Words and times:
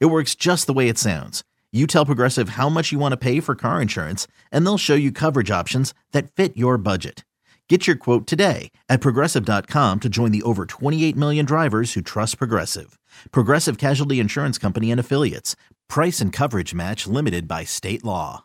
It 0.00 0.06
works 0.06 0.34
just 0.34 0.66
the 0.66 0.72
way 0.72 0.88
it 0.88 0.98
sounds. 0.98 1.42
You 1.72 1.86
tell 1.86 2.06
Progressive 2.06 2.50
how 2.50 2.68
much 2.68 2.92
you 2.92 2.98
want 2.98 3.12
to 3.12 3.16
pay 3.16 3.40
for 3.40 3.54
car 3.54 3.80
insurance, 3.80 4.26
and 4.50 4.64
they'll 4.64 4.78
show 4.78 4.94
you 4.94 5.10
coverage 5.10 5.50
options 5.50 5.94
that 6.12 6.30
fit 6.30 6.56
your 6.56 6.76
budget. 6.78 7.24
Get 7.68 7.86
your 7.86 7.96
quote 7.96 8.26
today 8.26 8.70
at 8.90 9.00
progressive.com 9.00 10.00
to 10.00 10.08
join 10.10 10.30
the 10.30 10.42
over 10.42 10.66
28 10.66 11.16
million 11.16 11.46
drivers 11.46 11.94
who 11.94 12.02
trust 12.02 12.36
Progressive. 12.36 12.98
Progressive 13.30 13.78
Casualty 13.78 14.20
Insurance 14.20 14.58
Company 14.58 14.90
and 14.90 15.00
Affiliates. 15.00 15.56
Price 15.88 16.20
and 16.20 16.34
coverage 16.34 16.74
match 16.74 17.06
limited 17.06 17.48
by 17.48 17.64
state 17.64 18.04
law. 18.04 18.44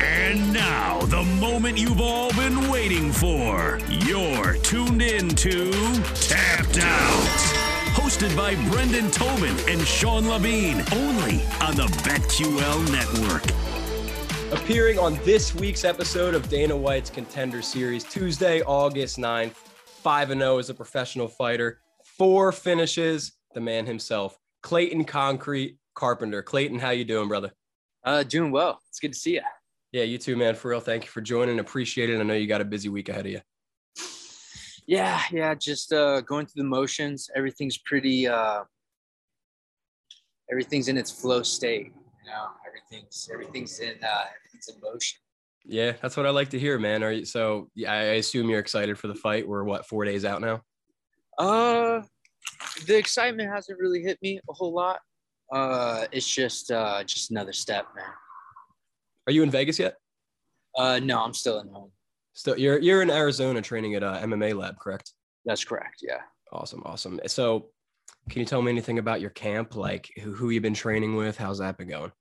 And 0.00 0.52
now, 0.52 1.00
the 1.02 1.24
moment 1.40 1.76
you've 1.76 2.00
all 2.00 2.32
been 2.34 2.68
waiting 2.70 3.10
for. 3.10 3.80
You're 3.88 4.54
tuned 4.58 5.02
in 5.02 5.30
to 5.30 5.72
Tapped 6.14 6.78
Out. 6.78 7.63
Hosted 7.94 8.36
by 8.36 8.56
Brendan 8.70 9.10
Tobin 9.10 9.56
and 9.68 9.80
Sean 9.86 10.28
Levine, 10.28 10.82
only 10.92 11.40
on 11.60 11.76
the 11.76 11.86
BetQL 12.02 12.90
network. 12.90 13.44
Appearing 14.52 14.98
on 14.98 15.14
this 15.24 15.54
week's 15.54 15.84
episode 15.84 16.34
of 16.34 16.48
Dana 16.48 16.76
White's 16.76 17.08
Contender 17.08 17.62
Series, 17.62 18.02
Tuesday, 18.02 18.62
August 18.62 19.16
9th, 19.18 19.52
5 19.52 20.28
0 20.28 20.58
as 20.58 20.70
a 20.70 20.74
professional 20.74 21.28
fighter, 21.28 21.80
four 22.04 22.50
finishes, 22.50 23.32
the 23.54 23.60
man 23.60 23.86
himself, 23.86 24.38
Clayton 24.62 25.04
Concrete 25.04 25.78
Carpenter. 25.94 26.42
Clayton, 26.42 26.80
how 26.80 26.90
you 26.90 27.04
doing, 27.04 27.28
brother? 27.28 27.52
Uh, 28.02 28.24
doing 28.24 28.50
well. 28.50 28.80
It's 28.88 28.98
good 28.98 29.12
to 29.12 29.18
see 29.18 29.34
you. 29.34 29.42
Yeah, 29.92 30.02
you 30.02 30.18
too, 30.18 30.36
man. 30.36 30.56
For 30.56 30.72
real, 30.72 30.80
thank 30.80 31.04
you 31.04 31.10
for 31.10 31.20
joining. 31.20 31.60
Appreciate 31.60 32.10
it. 32.10 32.18
I 32.18 32.24
know 32.24 32.34
you 32.34 32.48
got 32.48 32.60
a 32.60 32.64
busy 32.64 32.88
week 32.88 33.08
ahead 33.08 33.26
of 33.26 33.32
you. 33.32 33.40
Yeah, 34.86 35.20
yeah, 35.32 35.54
just 35.54 35.92
uh, 35.92 36.20
going 36.20 36.46
through 36.46 36.62
the 36.62 36.68
motions. 36.68 37.30
Everything's 37.34 37.78
pretty. 37.78 38.26
Uh, 38.26 38.64
everything's 40.50 40.88
in 40.88 40.98
its 40.98 41.10
flow 41.10 41.42
state. 41.42 41.92
You 42.24 42.30
know, 42.30 42.48
everything's 42.66 43.28
everything's 43.32 43.80
in 43.80 43.94
uh, 44.02 44.24
everything's 44.36 44.68
in 44.68 44.80
motion. 44.82 45.18
Yeah, 45.66 45.92
that's 46.02 46.16
what 46.16 46.26
I 46.26 46.30
like 46.30 46.50
to 46.50 46.58
hear, 46.58 46.78
man. 46.78 47.02
Are 47.02 47.12
you 47.12 47.24
so? 47.24 47.70
Yeah, 47.74 47.92
I 47.92 48.02
assume 48.20 48.50
you're 48.50 48.60
excited 48.60 48.98
for 48.98 49.08
the 49.08 49.14
fight. 49.14 49.48
We're 49.48 49.64
what 49.64 49.86
four 49.86 50.04
days 50.04 50.26
out 50.26 50.42
now. 50.42 50.60
Uh, 51.38 52.02
the 52.86 52.96
excitement 52.96 53.50
hasn't 53.50 53.78
really 53.78 54.02
hit 54.02 54.18
me 54.20 54.38
a 54.48 54.52
whole 54.52 54.74
lot. 54.74 55.00
Uh, 55.50 56.06
it's 56.12 56.28
just 56.28 56.70
uh, 56.70 57.02
just 57.04 57.30
another 57.30 57.52
step, 57.52 57.86
man. 57.96 58.04
Are 59.26 59.32
you 59.32 59.42
in 59.42 59.50
Vegas 59.50 59.78
yet? 59.78 59.96
Uh, 60.76 61.00
no, 61.02 61.22
I'm 61.22 61.32
still 61.32 61.60
in 61.60 61.68
home. 61.68 61.90
Still, 62.34 62.58
you're 62.58 62.78
you're 62.78 63.02
in 63.02 63.10
Arizona 63.10 63.62
training 63.62 63.94
at 63.94 64.02
uh, 64.02 64.18
MMA 64.18 64.58
Lab, 64.58 64.76
correct? 64.78 65.12
That's 65.44 65.64
correct. 65.64 66.00
Yeah. 66.02 66.20
Awesome, 66.52 66.82
awesome. 66.84 67.20
So, 67.26 67.70
can 68.28 68.40
you 68.40 68.46
tell 68.46 68.60
me 68.60 68.70
anything 68.70 68.98
about 68.98 69.20
your 69.20 69.30
camp? 69.30 69.76
Like 69.76 70.10
who 70.20 70.34
who 70.34 70.50
you've 70.50 70.62
been 70.62 70.74
training 70.74 71.16
with? 71.16 71.38
How's 71.38 71.58
that 71.58 71.78
been 71.78 71.88
going? 71.88 72.12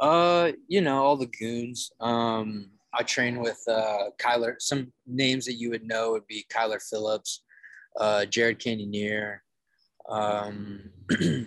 Uh, 0.00 0.52
you 0.66 0.80
know, 0.80 1.04
all 1.04 1.16
the 1.16 1.26
goons. 1.26 1.90
Um, 2.00 2.70
I 2.92 3.02
train 3.02 3.40
with 3.40 3.60
uh, 3.68 4.10
Kyler. 4.18 4.54
Some 4.58 4.92
names 5.06 5.44
that 5.46 5.54
you 5.54 5.70
would 5.70 5.84
know 5.84 6.12
would 6.12 6.26
be 6.26 6.46
Kyler 6.52 6.80
Phillips, 6.82 7.44
uh, 7.98 8.24
Jared 8.24 8.58
Cannonier, 8.58 9.42
um, 10.08 10.90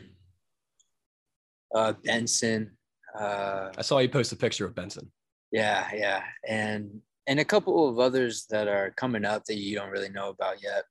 uh, 1.76 1.94
Benson. 2.04 2.72
Uh, 3.18 3.72
I 3.78 3.82
saw 3.82 4.00
you 4.00 4.10
post 4.10 4.32
a 4.32 4.38
picture 4.38 4.66
of 4.66 4.76
Benson. 4.76 5.12
Yeah, 5.52 5.90
yeah, 5.94 6.24
and 6.48 7.02
and 7.28 7.40
a 7.40 7.46
couple 7.46 7.88
of 7.88 8.00
others 8.00 8.46
that 8.50 8.68
are 8.68 8.92
coming 8.92 9.26
up 9.26 9.46
that 9.46 9.56
you 9.56 9.76
don't 9.76 9.90
really 9.90 10.10
know 10.10 10.30
about 10.30 10.62
yet. 10.62 10.84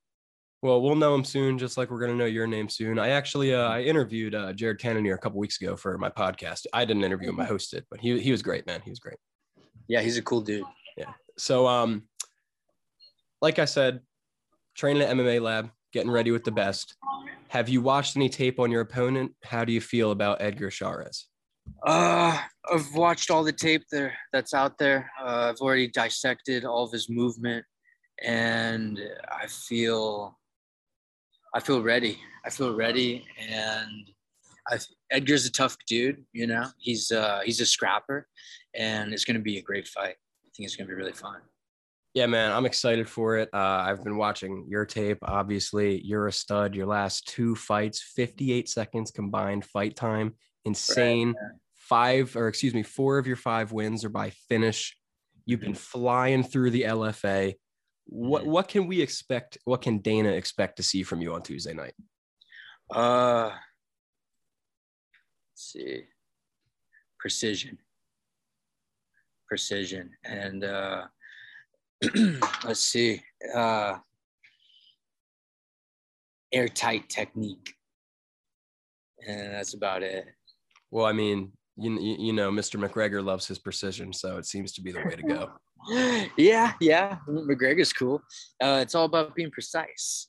Well, 0.62 0.82
we'll 0.82 0.94
know 0.94 1.14
him 1.14 1.24
soon, 1.24 1.56
just 1.56 1.78
like 1.78 1.90
we're 1.90 2.00
gonna 2.00 2.14
know 2.14 2.26
your 2.26 2.46
name 2.46 2.68
soon. 2.68 2.98
I 2.98 3.10
actually 3.10 3.54
uh, 3.54 3.68
I 3.68 3.82
interviewed 3.82 4.34
uh, 4.34 4.52
Jared 4.52 4.78
Cannonier 4.78 5.14
a 5.14 5.18
couple 5.18 5.38
weeks 5.38 5.60
ago 5.60 5.74
for 5.74 5.96
my 5.96 6.10
podcast. 6.10 6.66
I 6.72 6.84
didn't 6.84 7.04
interview 7.04 7.30
him; 7.30 7.40
I 7.40 7.46
hosted, 7.46 7.84
but 7.90 8.00
he 8.00 8.20
he 8.20 8.30
was 8.30 8.42
great, 8.42 8.66
man. 8.66 8.82
He 8.84 8.90
was 8.90 8.98
great. 8.98 9.16
Yeah, 9.88 10.02
he's 10.02 10.18
a 10.18 10.22
cool 10.22 10.42
dude. 10.42 10.64
Yeah. 10.98 11.12
So, 11.38 11.66
um, 11.66 12.02
like 13.40 13.58
I 13.58 13.64
said, 13.64 14.00
training 14.76 15.02
at 15.02 15.16
MMA 15.16 15.40
Lab, 15.40 15.70
getting 15.92 16.10
ready 16.10 16.30
with 16.30 16.44
the 16.44 16.52
best. 16.52 16.94
Have 17.48 17.68
you 17.68 17.80
watched 17.80 18.16
any 18.16 18.28
tape 18.28 18.60
on 18.60 18.70
your 18.70 18.82
opponent? 18.82 19.34
How 19.42 19.64
do 19.64 19.72
you 19.72 19.80
feel 19.80 20.10
about 20.10 20.42
Edgar 20.42 20.70
Chairez? 20.70 21.26
Uh, 21.82 22.38
I've 22.70 22.94
watched 22.94 23.30
all 23.30 23.42
the 23.42 23.52
tape 23.52 23.84
there 23.90 24.14
that's 24.32 24.54
out 24.54 24.78
there. 24.78 25.10
Uh, 25.20 25.50
I've 25.50 25.60
already 25.60 25.88
dissected 25.88 26.64
all 26.64 26.84
of 26.84 26.92
his 26.92 27.08
movement, 27.08 27.64
and 28.22 29.00
I 29.30 29.46
feel, 29.46 30.38
I 31.54 31.60
feel 31.60 31.82
ready. 31.82 32.18
I 32.44 32.50
feel 32.50 32.74
ready, 32.74 33.26
and 33.38 34.10
I 34.68 34.78
Edgar's 35.10 35.46
a 35.46 35.52
tough 35.52 35.76
dude. 35.86 36.24
You 36.32 36.46
know, 36.46 36.66
he's 36.78 37.10
uh, 37.10 37.40
he's 37.44 37.60
a 37.60 37.66
scrapper, 37.66 38.28
and 38.74 39.12
it's 39.12 39.24
going 39.24 39.36
to 39.36 39.42
be 39.42 39.58
a 39.58 39.62
great 39.62 39.88
fight. 39.88 40.16
I 40.44 40.48
think 40.56 40.66
it's 40.66 40.76
going 40.76 40.86
to 40.86 40.94
be 40.94 40.98
really 40.98 41.12
fun. 41.12 41.40
Yeah, 42.12 42.26
man, 42.26 42.50
I'm 42.50 42.66
excited 42.66 43.08
for 43.08 43.38
it. 43.38 43.48
Uh, 43.54 43.84
I've 43.86 44.02
been 44.02 44.16
watching 44.16 44.66
your 44.68 44.84
tape. 44.84 45.18
Obviously, 45.22 46.00
you're 46.04 46.26
a 46.26 46.32
stud. 46.32 46.74
Your 46.74 46.86
last 46.86 47.28
two 47.28 47.54
fights, 47.54 48.02
58 48.02 48.68
seconds 48.68 49.12
combined 49.12 49.64
fight 49.64 49.94
time, 49.94 50.34
insane. 50.64 51.28
Right. 51.28 51.52
Five, 51.90 52.36
or 52.36 52.46
excuse 52.46 52.72
me, 52.72 52.84
four 52.84 53.18
of 53.18 53.26
your 53.26 53.34
five 53.34 53.72
wins 53.72 54.04
are 54.04 54.10
by 54.10 54.30
finish. 54.48 54.96
You've 55.44 55.60
been 55.60 55.74
flying 55.74 56.44
through 56.44 56.70
the 56.70 56.82
LFA. 56.82 57.54
What 58.06 58.42
Mm-hmm. 58.42 58.50
what 58.50 58.68
can 58.68 58.86
we 58.86 59.00
expect? 59.00 59.58
What 59.64 59.82
can 59.82 59.98
Dana 59.98 60.30
expect 60.30 60.76
to 60.76 60.84
see 60.84 61.02
from 61.02 61.20
you 61.20 61.34
on 61.34 61.42
Tuesday 61.42 61.74
night? 61.74 61.94
Uh, 62.94 63.50
let's 65.50 65.72
see, 65.72 66.04
precision, 67.18 67.76
precision, 69.48 70.10
and 70.24 70.62
uh, 70.62 71.02
let's 72.64 72.84
see, 72.84 73.20
uh, 73.52 73.96
airtight 76.52 77.08
technique, 77.08 77.74
and 79.26 79.54
that's 79.54 79.74
about 79.74 80.04
it. 80.04 80.26
Well, 80.92 81.06
I 81.06 81.12
mean, 81.12 81.52
you, 81.76 81.98
you 81.98 82.32
know, 82.32 82.50
Mr. 82.50 82.78
McGregor 82.78 83.24
loves 83.24 83.46
his 83.46 83.58
precision, 83.58 84.12
so 84.12 84.36
it 84.36 84.46
seems 84.46 84.72
to 84.72 84.82
be 84.82 84.92
the 84.92 85.00
way 85.00 85.16
to 85.16 85.22
go. 85.22 85.50
yeah, 86.36 86.72
yeah, 86.80 87.18
McGregor's 87.28 87.92
cool. 87.92 88.22
Uh, 88.62 88.80
it's 88.82 88.94
all 88.94 89.06
about 89.06 89.34
being 89.34 89.50
precise. 89.50 90.28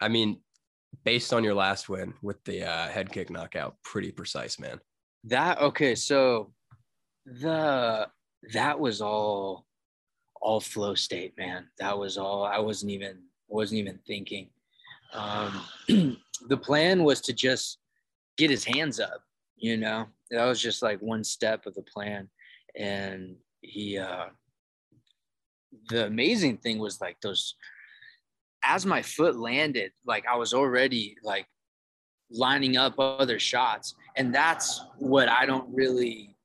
I 0.00 0.08
mean, 0.08 0.40
based 1.04 1.32
on 1.32 1.44
your 1.44 1.54
last 1.54 1.88
win 1.88 2.14
with 2.22 2.42
the 2.44 2.64
uh, 2.64 2.88
head 2.88 3.10
kick 3.12 3.30
knockout, 3.30 3.76
pretty 3.84 4.10
precise, 4.10 4.58
man. 4.58 4.80
That 5.24 5.60
okay, 5.60 5.94
so 5.94 6.52
the 7.26 8.08
that 8.52 8.78
was 8.78 9.00
all 9.00 9.66
all 10.40 10.60
flow 10.60 10.94
state, 10.94 11.34
man. 11.38 11.66
That 11.78 11.98
was 11.98 12.18
all. 12.18 12.44
I 12.44 12.58
wasn't 12.58 12.92
even 12.92 13.18
wasn't 13.48 13.80
even 13.80 13.98
thinking. 14.06 14.50
Um, 15.12 15.66
the 16.48 16.56
plan 16.56 17.04
was 17.04 17.20
to 17.22 17.32
just 17.32 17.78
get 18.36 18.50
his 18.50 18.64
hands 18.64 19.00
up. 19.00 19.22
You 19.64 19.76
know, 19.78 20.06
that 20.30 20.44
was 20.44 20.60
just 20.60 20.82
like 20.82 21.00
one 21.00 21.24
step 21.24 21.64
of 21.64 21.74
the 21.74 21.86
plan, 21.94 22.28
and 22.76 23.20
he. 23.62 23.86
uh 23.98 24.26
The 25.90 26.06
amazing 26.06 26.56
thing 26.58 26.78
was 26.86 27.00
like 27.00 27.16
those. 27.20 27.42
As 28.62 28.84
my 28.94 29.02
foot 29.16 29.36
landed, 29.50 29.90
like 30.12 30.24
I 30.32 30.36
was 30.42 30.52
already 30.60 31.16
like 31.30 31.46
lining 32.30 32.76
up 32.76 32.94
other 32.98 33.38
shots, 33.38 33.86
and 34.18 34.34
that's 34.38 34.68
what 35.12 35.28
I 35.40 35.46
don't 35.46 35.68
really 35.80 36.36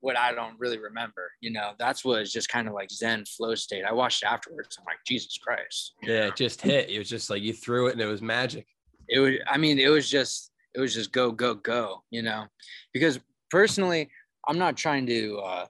what 0.00 0.16
I 0.16 0.32
don't 0.38 0.58
really 0.58 0.78
remember. 0.78 1.32
You 1.40 1.52
know, 1.56 1.72
that's 1.78 2.04
what 2.04 2.20
is 2.22 2.32
just 2.32 2.48
kind 2.48 2.68
of 2.68 2.74
like 2.74 2.90
Zen 2.90 3.24
flow 3.24 3.54
state. 3.54 3.84
I 3.84 3.92
watched 3.92 4.24
afterwards. 4.24 4.76
I'm 4.78 4.84
like, 4.84 5.02
Jesus 5.06 5.38
Christ. 5.38 5.94
Yeah, 6.02 6.26
it 6.26 6.36
just 6.36 6.60
hit. 6.60 6.90
It 6.90 6.98
was 6.98 7.08
just 7.08 7.30
like 7.30 7.42
you 7.42 7.52
threw 7.52 7.88
it 7.88 7.92
and 7.92 8.00
it 8.00 8.06
was 8.06 8.22
magic. 8.22 8.66
It 9.08 9.20
was, 9.20 9.34
I 9.48 9.56
mean, 9.56 9.78
it 9.78 9.88
was 9.88 10.08
just, 10.08 10.52
it 10.76 10.80
was 10.80 10.94
just 10.94 11.12
go, 11.12 11.32
go, 11.32 11.54
go, 11.54 12.02
you 12.10 12.22
know, 12.22 12.44
because 12.92 13.18
personally, 13.50 14.10
I'm 14.46 14.58
not 14.58 14.76
trying 14.76 15.06
to, 15.06 15.38
uh, 15.38 15.66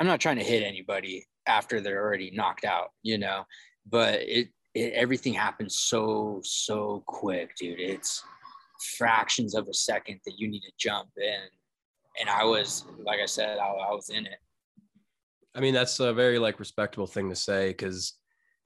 I'm 0.00 0.06
not 0.06 0.20
trying 0.20 0.36
to 0.36 0.44
hit 0.44 0.62
anybody 0.62 1.26
after 1.46 1.80
they're 1.80 2.02
already 2.02 2.30
knocked 2.34 2.64
out, 2.64 2.90
you 3.02 3.18
know, 3.18 3.44
but 3.88 4.20
it, 4.22 4.48
it 4.74 4.92
everything 4.92 5.32
happens 5.32 5.76
so, 5.76 6.40
so 6.44 7.02
quick, 7.06 7.56
dude. 7.56 7.80
It's, 7.80 8.22
fractions 8.98 9.54
of 9.54 9.68
a 9.68 9.74
second 9.74 10.20
that 10.24 10.38
you 10.38 10.48
need 10.48 10.60
to 10.60 10.72
jump 10.78 11.08
in. 11.16 11.48
And 12.20 12.28
I 12.28 12.44
was, 12.44 12.84
like 13.04 13.20
I 13.20 13.26
said, 13.26 13.58
I, 13.58 13.66
I 13.66 13.94
was 13.94 14.10
in 14.10 14.26
it. 14.26 14.38
I 15.54 15.60
mean, 15.60 15.74
that's 15.74 16.00
a 16.00 16.12
very 16.12 16.38
like 16.38 16.58
respectable 16.58 17.06
thing 17.06 17.30
to 17.30 17.36
say 17.36 17.68
because, 17.68 18.14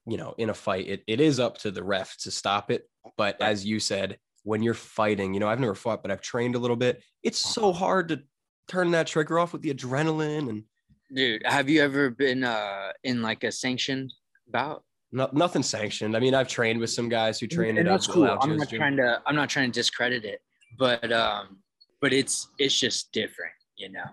you 0.06 0.16
know, 0.16 0.34
in 0.38 0.50
a 0.50 0.54
fight, 0.54 0.88
it, 0.88 1.02
it 1.06 1.20
is 1.20 1.38
up 1.38 1.58
to 1.58 1.70
the 1.70 1.84
ref 1.84 2.16
to 2.22 2.30
stop 2.30 2.70
it. 2.70 2.88
But 3.16 3.40
as 3.40 3.64
you 3.64 3.78
said, 3.80 4.18
when 4.42 4.62
you're 4.62 4.74
fighting, 4.74 5.34
you 5.34 5.40
know, 5.40 5.48
I've 5.48 5.60
never 5.60 5.74
fought, 5.74 6.02
but 6.02 6.10
I've 6.10 6.20
trained 6.20 6.54
a 6.54 6.58
little 6.58 6.76
bit. 6.76 7.02
It's 7.22 7.38
so 7.38 7.72
hard 7.72 8.08
to 8.08 8.22
turn 8.68 8.90
that 8.92 9.06
trigger 9.06 9.38
off 9.38 9.52
with 9.52 9.62
the 9.62 9.72
adrenaline 9.74 10.48
and 10.48 10.64
Dude, 11.12 11.42
have 11.44 11.68
you 11.68 11.82
ever 11.82 12.10
been 12.10 12.44
uh 12.44 12.92
in 13.02 13.20
like 13.20 13.42
a 13.42 13.50
sanctioned 13.50 14.12
bout? 14.48 14.84
no, 15.12 15.28
nothing 15.32 15.62
sanctioned. 15.62 16.16
I 16.16 16.20
mean, 16.20 16.34
I've 16.34 16.48
trained 16.48 16.78
with 16.78 16.90
some 16.90 17.08
guys 17.08 17.40
who 17.40 17.46
trained 17.46 17.78
and 17.78 17.88
it 17.88 17.90
that's 17.90 18.06
cool. 18.06 18.24
I'm 18.24 18.56
not 18.56 18.68
trying 18.68 18.96
to 18.96 19.20
I'm 19.26 19.34
not 19.34 19.48
trying 19.48 19.70
to 19.70 19.74
discredit 19.78 20.24
it, 20.24 20.40
but 20.78 21.10
um, 21.12 21.58
but 22.00 22.12
it's 22.12 22.48
it's 22.58 22.78
just 22.78 23.12
different, 23.12 23.52
you 23.76 23.90
know. 23.90 24.04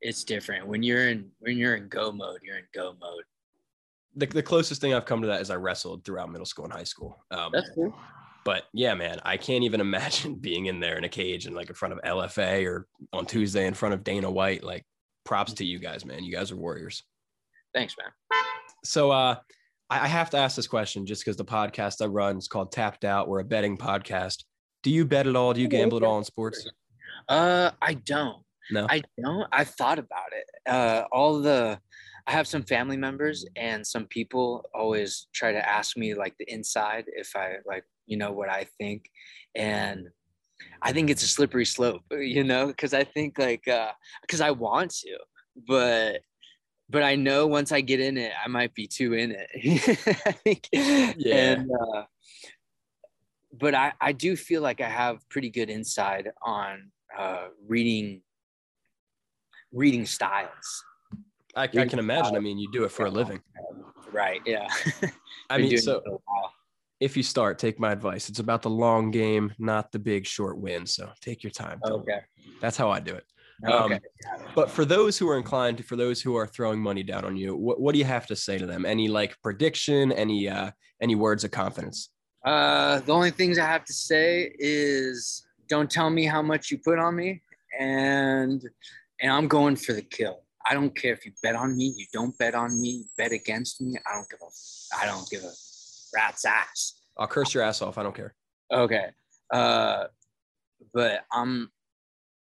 It's 0.00 0.24
different 0.24 0.66
when 0.66 0.82
you're 0.82 1.08
in 1.08 1.30
when 1.38 1.56
you're 1.56 1.76
in 1.76 1.88
go 1.88 2.10
mode. 2.10 2.40
You're 2.42 2.58
in 2.58 2.64
go 2.74 2.94
mode. 3.00 3.22
the, 4.16 4.26
the 4.26 4.42
closest 4.42 4.80
thing 4.80 4.92
I've 4.92 5.04
come 5.04 5.20
to 5.20 5.28
that 5.28 5.40
is 5.40 5.50
I 5.50 5.56
wrestled 5.56 6.04
throughout 6.04 6.30
middle 6.30 6.46
school 6.46 6.64
and 6.64 6.72
high 6.74 6.84
school. 6.84 7.24
Um, 7.30 7.50
That's 7.52 7.70
cool. 7.74 7.94
But 8.44 8.64
yeah, 8.72 8.94
man, 8.94 9.20
I 9.24 9.36
can't 9.36 9.64
even 9.64 9.80
imagine 9.80 10.34
being 10.36 10.66
in 10.66 10.80
there 10.80 10.96
in 10.96 11.04
a 11.04 11.08
cage 11.08 11.46
and 11.46 11.54
like 11.54 11.68
in 11.68 11.74
front 11.74 11.94
of 11.94 12.00
LFA 12.02 12.66
or 12.66 12.86
on 13.12 13.26
Tuesday 13.26 13.66
in 13.66 13.74
front 13.74 13.94
of 13.94 14.04
Dana 14.04 14.30
White. 14.30 14.64
Like, 14.64 14.84
props 15.24 15.52
to 15.54 15.64
you 15.64 15.78
guys, 15.78 16.04
man. 16.04 16.24
You 16.24 16.32
guys 16.32 16.50
are 16.50 16.56
warriors. 16.56 17.04
Thanks, 17.74 17.94
man. 17.98 18.10
So, 18.84 19.10
uh, 19.10 19.36
I 19.90 20.06
have 20.06 20.30
to 20.30 20.36
ask 20.36 20.54
this 20.54 20.68
question 20.68 21.04
just 21.04 21.24
because 21.24 21.36
the 21.36 21.44
podcast 21.44 22.00
I 22.00 22.06
run 22.06 22.38
is 22.38 22.46
called 22.46 22.70
Tapped 22.70 23.04
Out. 23.04 23.26
We're 23.26 23.40
a 23.40 23.44
betting 23.44 23.76
podcast. 23.76 24.44
Do 24.84 24.90
you 24.90 25.04
bet 25.04 25.26
at 25.26 25.34
all? 25.34 25.52
Do 25.52 25.60
you 25.60 25.66
gamble 25.66 25.96
at 25.96 26.04
all 26.04 26.16
in 26.18 26.24
sports? 26.24 26.64
Uh, 27.28 27.72
I 27.82 27.94
don't. 27.94 28.40
No. 28.70 28.86
I 28.88 29.02
don't. 29.20 29.48
I 29.50 29.64
thought 29.64 29.98
about 29.98 30.32
it. 30.32 30.72
Uh, 30.72 31.04
all 31.10 31.40
the, 31.40 31.80
I 32.30 32.32
have 32.32 32.46
some 32.46 32.62
family 32.62 32.96
members 32.96 33.44
and 33.56 33.84
some 33.84 34.06
people 34.06 34.64
always 34.72 35.26
try 35.34 35.50
to 35.50 35.68
ask 35.68 35.96
me 35.96 36.14
like 36.14 36.36
the 36.38 36.48
inside 36.48 37.06
if 37.08 37.34
I 37.34 37.56
like, 37.66 37.82
you 38.06 38.16
know, 38.16 38.30
what 38.30 38.48
I 38.48 38.68
think. 38.78 39.10
And 39.56 40.06
I 40.80 40.92
think 40.92 41.10
it's 41.10 41.24
a 41.24 41.26
slippery 41.26 41.64
slope, 41.64 42.02
you 42.12 42.44
know, 42.44 42.68
because 42.68 42.94
I 42.94 43.02
think 43.02 43.36
like, 43.36 43.66
uh, 43.66 43.90
because 44.22 44.40
I 44.40 44.52
want 44.52 44.92
to, 45.00 45.18
but, 45.66 46.20
but 46.88 47.02
I 47.02 47.16
know 47.16 47.48
once 47.48 47.72
I 47.72 47.80
get 47.80 47.98
in 47.98 48.16
it, 48.16 48.30
I 48.44 48.46
might 48.46 48.74
be 48.74 48.86
too 48.86 49.14
in 49.14 49.32
it. 49.32 49.48
I 50.24 50.30
think. 50.30 50.68
Yeah. 50.72 51.34
And, 51.34 51.68
uh, 51.68 52.04
but 53.58 53.74
I, 53.74 53.92
I 54.00 54.12
do 54.12 54.36
feel 54.36 54.62
like 54.62 54.80
I 54.80 54.88
have 54.88 55.28
pretty 55.30 55.50
good 55.50 55.68
insight 55.68 56.28
on 56.42 56.92
uh, 57.18 57.48
reading 57.66 58.22
reading 59.72 60.06
styles. 60.06 60.84
I, 61.56 61.64
I 61.64 61.86
can 61.86 61.98
imagine. 61.98 62.36
I 62.36 62.40
mean, 62.40 62.58
you 62.58 62.70
do 62.72 62.84
it 62.84 62.92
for 62.92 63.06
a 63.06 63.10
living. 63.10 63.40
Right. 64.12 64.40
Yeah. 64.44 64.68
I 65.50 65.58
mean, 65.58 65.76
so 65.78 65.96
it 65.96 66.04
for 66.04 66.10
a 66.10 66.12
while. 66.12 66.52
if 67.00 67.16
you 67.16 67.22
start, 67.22 67.58
take 67.58 67.78
my 67.78 67.92
advice. 67.92 68.28
It's 68.28 68.38
about 68.38 68.62
the 68.62 68.70
long 68.70 69.10
game, 69.10 69.52
not 69.58 69.92
the 69.92 69.98
big 69.98 70.26
short 70.26 70.58
win. 70.58 70.86
So 70.86 71.10
take 71.20 71.42
your 71.42 71.50
time. 71.50 71.80
Okay. 71.84 72.20
That's 72.60 72.76
how 72.76 72.90
I 72.90 73.00
do 73.00 73.14
it. 73.14 73.24
Um, 73.66 73.92
Okay. 73.92 74.00
But 74.54 74.70
for 74.70 74.84
those 74.84 75.18
who 75.18 75.28
are 75.28 75.36
inclined, 75.36 75.84
for 75.84 75.96
those 75.96 76.20
who 76.20 76.36
are 76.36 76.46
throwing 76.46 76.80
money 76.80 77.02
down 77.02 77.24
on 77.24 77.36
you, 77.36 77.54
what, 77.54 77.80
what 77.80 77.92
do 77.92 77.98
you 77.98 78.04
have 78.04 78.26
to 78.28 78.36
say 78.36 78.58
to 78.58 78.66
them? 78.66 78.84
Any 78.86 79.08
like 79.08 79.36
prediction? 79.42 80.12
Any 80.12 80.48
uh, 80.48 80.70
any 81.00 81.14
words 81.14 81.44
of 81.44 81.50
confidence? 81.50 82.10
Uh, 82.44 83.00
the 83.00 83.12
only 83.12 83.30
things 83.30 83.58
I 83.58 83.66
have 83.66 83.84
to 83.84 83.92
say 83.92 84.52
is 84.58 85.46
don't 85.68 85.90
tell 85.90 86.10
me 86.10 86.24
how 86.24 86.42
much 86.42 86.70
you 86.70 86.78
put 86.78 86.98
on 86.98 87.16
me, 87.16 87.42
and 87.78 88.62
and 89.20 89.30
I'm 89.30 89.46
going 89.46 89.76
for 89.76 89.92
the 89.92 90.02
kill. 90.02 90.42
I 90.70 90.74
don't 90.74 90.94
care 90.94 91.12
if 91.12 91.26
you 91.26 91.32
bet 91.42 91.56
on 91.56 91.76
me, 91.76 91.92
you 91.96 92.06
don't 92.12 92.36
bet 92.38 92.54
on 92.54 92.80
me, 92.80 93.04
bet 93.18 93.32
against 93.32 93.80
me. 93.80 93.96
I 94.06 94.14
don't 94.14 94.30
give 94.30 94.38
a 94.40 95.02
I 95.02 95.06
don't 95.06 95.28
give 95.28 95.42
a 95.42 95.52
rat's 96.14 96.44
ass. 96.44 97.00
I'll 97.18 97.26
curse 97.26 97.52
your 97.52 97.64
ass 97.64 97.82
off. 97.82 97.98
I 97.98 98.04
don't 98.04 98.14
care. 98.14 98.34
Okay. 98.72 99.06
Uh, 99.52 100.04
but 100.94 101.24
I'm 101.32 101.70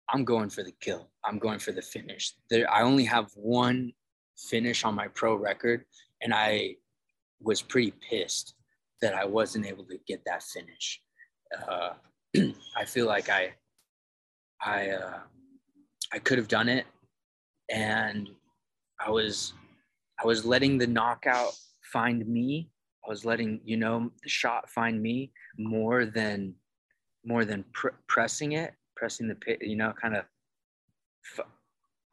I'm 0.08 0.24
going 0.24 0.50
for 0.50 0.64
the 0.64 0.72
kill. 0.80 1.10
I'm 1.24 1.38
going 1.38 1.60
for 1.60 1.70
the 1.70 1.80
finish. 1.80 2.32
There, 2.50 2.68
I 2.68 2.82
only 2.82 3.04
have 3.04 3.30
one 3.36 3.92
finish 4.36 4.84
on 4.84 4.96
my 4.96 5.06
pro 5.08 5.36
record, 5.36 5.84
and 6.20 6.34
I 6.34 6.74
was 7.40 7.62
pretty 7.62 7.92
pissed 8.10 8.54
that 9.00 9.14
I 9.14 9.26
wasn't 9.26 9.66
able 9.66 9.84
to 9.84 9.98
get 10.08 10.22
that 10.26 10.42
finish. 10.42 11.00
Uh, 11.68 11.90
I 12.76 12.84
feel 12.84 13.06
like 13.06 13.28
I 13.28 13.54
I 14.60 14.90
uh, 14.90 15.18
I 16.12 16.18
could 16.18 16.38
have 16.38 16.48
done 16.48 16.68
it, 16.68 16.84
and 17.70 18.28
I 19.04 19.10
was 19.10 19.54
I 20.22 20.26
was 20.26 20.44
letting 20.44 20.78
the 20.78 20.86
knockout 20.86 21.52
find 21.92 22.26
me. 22.26 22.70
I 23.06 23.10
was 23.10 23.24
letting 23.24 23.60
you 23.64 23.76
know 23.76 24.10
the 24.22 24.28
shot 24.28 24.68
find 24.70 25.00
me 25.00 25.32
more 25.58 26.04
than 26.04 26.54
more 27.24 27.44
than 27.44 27.64
pr- 27.72 27.88
pressing 28.06 28.52
it, 28.52 28.74
pressing 28.96 29.28
the 29.28 29.34
pit, 29.34 29.58
you 29.60 29.76
know, 29.76 29.92
kind 30.00 30.16
of 30.16 30.24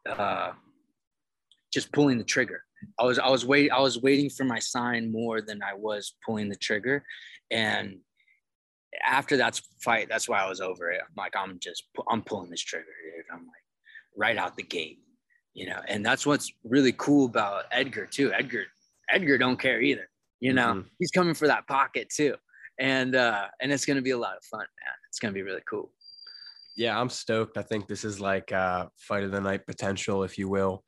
uh, 0.10 0.52
just 1.74 1.92
pulling 1.92 2.18
the 2.18 2.24
trigger. 2.24 2.64
I 3.00 3.04
was 3.04 3.18
I 3.20 3.30
was 3.30 3.46
wait 3.46 3.72
I 3.72 3.80
was 3.80 4.02
waiting 4.02 4.30
for 4.30 4.44
my 4.44 4.60
sign 4.60 5.12
more 5.12 5.42
than 5.42 5.62
I 5.64 5.74
was 5.74 6.16
pulling 6.26 6.50
the 6.50 6.56
trigger, 6.56 7.04
and 7.50 7.98
after 9.04 9.38
that 9.38 9.60
fight, 9.82 10.08
that's 10.10 10.30
why 10.30 10.40
I 10.42 10.50
was 10.50 10.62
over 10.62 10.92
it. 10.92 11.02
I'm 11.02 11.14
like 11.18 11.36
I'm 11.36 11.58
just 11.60 11.86
I'm 12.10 12.22
pulling 12.22 12.52
this 12.52 12.62
trigger, 12.62 12.86
dude. 12.86 13.26
I'm 13.32 13.46
like 13.46 13.64
right 14.16 14.38
out 14.38 14.56
the 14.56 14.64
gate, 14.64 15.00
you 15.56 15.66
know. 15.66 15.82
And 15.88 16.06
that's 16.06 16.26
what's 16.26 16.54
really 16.64 16.94
cool 16.94 17.26
about 17.26 17.66
Edgar 17.72 18.06
too. 18.06 18.32
Edgar 18.32 18.66
Edgar 19.10 19.40
don't 19.40 19.58
care 19.58 19.82
either, 19.82 20.08
you 20.40 20.54
know. 20.54 20.76
Mhm. 20.76 20.86
He's 21.00 21.12
coming 21.12 21.34
for 21.34 21.48
that 21.48 21.66
pocket 21.68 22.10
too, 22.10 22.36
and 22.80 23.16
uh, 23.16 23.48
and 23.60 23.72
it's 23.72 23.86
gonna 23.86 24.04
be 24.04 24.12
a 24.12 24.18
lot 24.18 24.38
of 24.38 24.44
fun, 24.44 24.60
man. 24.60 24.96
It's 25.10 25.18
gonna 25.20 25.34
be 25.34 25.42
really 25.42 25.64
cool. 25.68 25.92
Yeah, 26.78 27.00
I'm 27.00 27.10
stoked. 27.10 27.58
I 27.58 27.64
think 27.64 27.88
this 27.88 28.04
is 28.04 28.20
like 28.20 28.52
uh, 28.52 28.88
fight 28.98 29.24
of 29.24 29.32
the 29.32 29.42
night 29.42 29.66
potential, 29.66 30.24
if 30.24 30.38
you 30.38 30.48
will. 30.50 30.84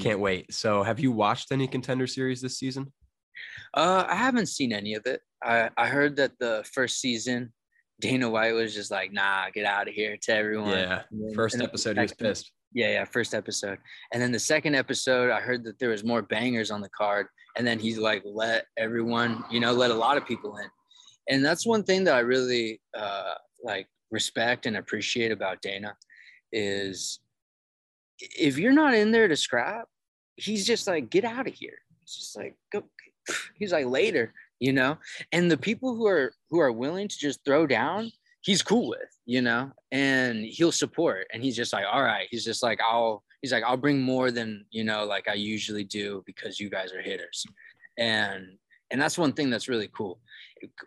Can't 0.00 0.20
wait. 0.20 0.54
So, 0.54 0.84
have 0.84 1.00
you 1.00 1.10
watched 1.10 1.50
any 1.50 1.66
contender 1.66 2.06
series 2.06 2.40
this 2.40 2.56
season? 2.56 2.92
Uh, 3.74 4.04
I 4.06 4.14
haven't 4.14 4.46
seen 4.46 4.72
any 4.72 4.94
of 4.94 5.06
it. 5.06 5.22
I, 5.42 5.70
I 5.76 5.88
heard 5.88 6.14
that 6.16 6.38
the 6.38 6.64
first 6.72 7.00
season, 7.00 7.52
Dana 8.00 8.30
White 8.30 8.52
was 8.52 8.74
just 8.74 8.92
like, 8.92 9.12
nah, 9.12 9.50
get 9.50 9.64
out 9.64 9.88
of 9.88 9.94
here 9.94 10.16
to 10.22 10.34
everyone. 10.34 10.70
Yeah, 10.70 11.02
first 11.34 11.54
and 11.54 11.62
then 11.62 11.66
the 11.66 11.70
episode, 11.70 11.96
he 11.96 12.02
was 12.02 12.12
pissed. 12.12 12.52
Yeah, 12.74 12.92
yeah, 12.92 13.04
first 13.04 13.34
episode. 13.34 13.78
And 14.12 14.22
then 14.22 14.32
the 14.32 14.38
second 14.38 14.74
episode, 14.74 15.30
I 15.30 15.40
heard 15.40 15.64
that 15.64 15.78
there 15.78 15.90
was 15.90 16.04
more 16.04 16.22
bangers 16.22 16.70
on 16.70 16.80
the 16.80 16.88
card. 16.88 17.26
And 17.56 17.66
then 17.66 17.78
he's 17.78 17.98
like, 17.98 18.22
let 18.24 18.66
everyone, 18.78 19.44
you 19.50 19.60
know, 19.60 19.72
let 19.72 19.90
a 19.90 19.94
lot 19.94 20.16
of 20.16 20.26
people 20.26 20.56
in. 20.56 20.66
And 21.28 21.44
that's 21.44 21.66
one 21.66 21.84
thing 21.84 22.04
that 22.04 22.14
I 22.14 22.20
really 22.20 22.80
uh, 22.96 23.34
like 23.62 23.86
respect 24.10 24.66
and 24.66 24.76
appreciate 24.76 25.32
about 25.32 25.60
Dana 25.62 25.94
is 26.52 27.20
if 28.20 28.58
you're 28.58 28.72
not 28.72 28.94
in 28.94 29.10
there 29.10 29.28
to 29.28 29.36
scrap, 29.36 29.86
he's 30.36 30.66
just 30.66 30.86
like, 30.86 31.10
get 31.10 31.24
out 31.24 31.46
of 31.46 31.54
here. 31.54 31.78
He's 32.00 32.16
just 32.16 32.36
like, 32.36 32.56
go. 32.72 32.84
He's 33.54 33.72
like 33.72 33.86
later, 33.86 34.32
you 34.58 34.72
know. 34.72 34.98
And 35.30 35.50
the 35.50 35.56
people 35.56 35.94
who 35.94 36.06
are 36.06 36.32
who 36.50 36.58
are 36.58 36.72
willing 36.72 37.08
to 37.08 37.18
just 37.18 37.44
throw 37.44 37.66
down, 37.66 38.10
he's 38.42 38.62
cool 38.62 38.88
with, 38.88 39.08
you 39.24 39.40
know, 39.40 39.72
and 39.90 40.44
he'll 40.44 40.72
support. 40.72 41.26
And 41.32 41.42
he's 41.42 41.56
just 41.56 41.72
like, 41.72 41.84
all 41.90 42.02
right. 42.02 42.28
He's 42.30 42.44
just 42.44 42.62
like, 42.62 42.80
I'll. 42.80 43.24
He's 43.40 43.50
like, 43.50 43.64
I'll 43.64 43.76
bring 43.76 44.00
more 44.00 44.30
than 44.30 44.64
you 44.70 44.84
know, 44.84 45.04
like 45.04 45.26
I 45.26 45.34
usually 45.34 45.82
do 45.82 46.22
because 46.26 46.60
you 46.60 46.70
guys 46.70 46.92
are 46.92 47.02
hitters, 47.02 47.44
and 47.98 48.56
and 48.92 49.00
that's 49.00 49.18
one 49.18 49.32
thing 49.32 49.50
that's 49.50 49.68
really 49.68 49.88
cool 49.88 50.20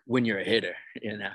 when 0.06 0.24
you're 0.24 0.38
a 0.38 0.44
hitter, 0.44 0.74
you 1.02 1.18
know. 1.18 1.32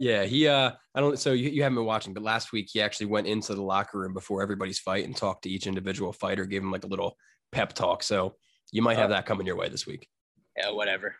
Yeah, 0.00 0.24
he 0.24 0.48
uh 0.48 0.72
I 0.94 1.00
don't 1.00 1.16
so 1.16 1.32
you, 1.32 1.50
you 1.50 1.62
haven't 1.62 1.76
been 1.76 1.84
watching, 1.84 2.12
but 2.12 2.24
last 2.24 2.50
week 2.50 2.70
he 2.72 2.80
actually 2.80 3.06
went 3.06 3.28
into 3.28 3.54
the 3.54 3.62
locker 3.62 4.00
room 4.00 4.14
before 4.14 4.42
everybody's 4.42 4.80
fight 4.80 5.04
and 5.04 5.16
talked 5.16 5.44
to 5.44 5.48
each 5.48 5.68
individual 5.68 6.12
fighter, 6.12 6.44
gave 6.44 6.62
him 6.62 6.72
like 6.72 6.82
a 6.82 6.88
little 6.88 7.16
pep 7.52 7.72
talk. 7.72 8.02
So 8.02 8.34
you 8.72 8.82
might 8.82 8.96
have 8.96 9.10
that 9.10 9.26
coming 9.26 9.46
your 9.46 9.56
way 9.56 9.68
this 9.68 9.86
week. 9.86 10.08
Yeah, 10.56 10.70
whatever. 10.70 11.14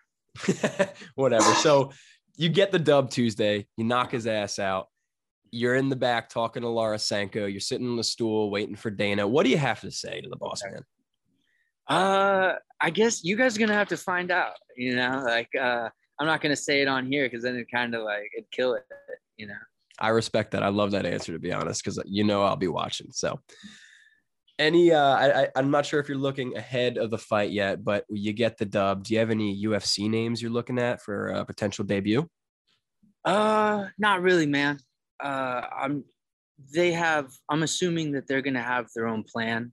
Whatever. 1.14 1.54
So 1.54 1.92
you 2.37 2.49
get 2.49 2.73
the 2.73 2.79
dub 2.79 3.11
Tuesday, 3.11 3.67
you 3.76 3.85
knock 3.85 4.12
his 4.12 4.26
ass 4.26 4.59
out. 4.59 4.88
You're 5.50 5.76
in 5.76 5.88
the 5.88 5.97
back 5.97 6.29
talking 6.29 6.62
to 6.62 6.69
Laura 6.69 6.99
Sanko. 6.99 7.47
You're 7.47 7.61
sitting 7.61 7.88
on 7.88 7.97
the 7.97 8.05
stool 8.05 8.50
waiting 8.50 8.75
for 8.75 8.91
Dana. 8.91 9.26
What 9.26 9.45
do 9.45 9.50
you 9.50 9.59
have 9.59 9.81
to 9.83 9.91
say 9.91 10.21
to 10.21 10.29
the 10.29 10.37
boss 10.37 10.62
man? 10.64 10.83
Uh, 11.87 12.55
I 12.81 12.91
guess 12.91 13.23
you 13.23 13.37
guys 13.37 13.57
are 13.57 13.61
gonna 13.61 13.75
have 13.75 13.88
to 13.88 13.97
find 13.97 14.33
out. 14.33 14.55
You 14.76 14.97
know, 14.97 15.23
like 15.25 15.50
uh, 15.55 15.88
I'm 16.19 16.26
not 16.26 16.41
gonna 16.41 16.57
say 16.57 16.83
it 16.83 16.88
on 16.88 17.07
here 17.07 17.26
because 17.26 17.45
then 17.45 17.57
it 17.57 17.71
kind 17.73 17.95
of 17.95 18.03
like 18.03 18.31
it'd 18.37 18.50
kill 18.50 18.75
it. 18.75 18.85
You 19.37 19.47
know. 19.47 19.55
I 20.00 20.09
respect 20.09 20.50
that. 20.53 20.64
I 20.64 20.69
love 20.69 20.91
that 20.91 21.07
answer 21.07 21.33
to 21.33 21.38
be 21.38 21.53
honest, 21.53 21.85
because 21.85 22.03
you 22.05 22.25
know 22.25 22.43
I'll 22.43 22.57
be 22.57 22.69
watching. 22.69 23.09
So 23.12 23.38
any 24.58 24.92
uh 24.92 24.99
I, 25.16 25.42
I 25.42 25.49
I'm 25.56 25.70
not 25.70 25.87
sure 25.87 26.00
if 26.00 26.08
you're 26.08 26.18
looking 26.18 26.56
ahead 26.56 26.96
of 26.99 27.11
the 27.11 27.18
fight 27.18 27.50
yet, 27.50 27.84
but 27.84 28.04
you 28.08 28.32
get 28.32 28.56
the 28.58 28.64
dub. 28.66 29.04
Do 29.04 29.14
you 29.14 29.20
have 29.20 29.30
any 29.30 29.64
UFC 29.64 30.08
names 30.08 30.40
you're 30.40 30.50
looking 30.52 30.78
at 30.78 31.02
for 31.02 31.28
a 31.28 31.44
potential 31.44 31.84
debut? 31.84 32.28
Uh, 33.25 33.87
not 33.99 34.23
really, 34.23 34.46
man. 34.46 34.78
uh, 35.23 35.62
I'm 35.76 36.04
they 36.75 36.92
have 36.92 37.30
I'm 37.49 37.62
assuming 37.64 38.12
that 38.12 38.26
they're 38.28 38.42
gonna 38.42 38.62
have 38.62 38.87
their 38.94 39.08
own 39.08 39.25
plan 39.25 39.73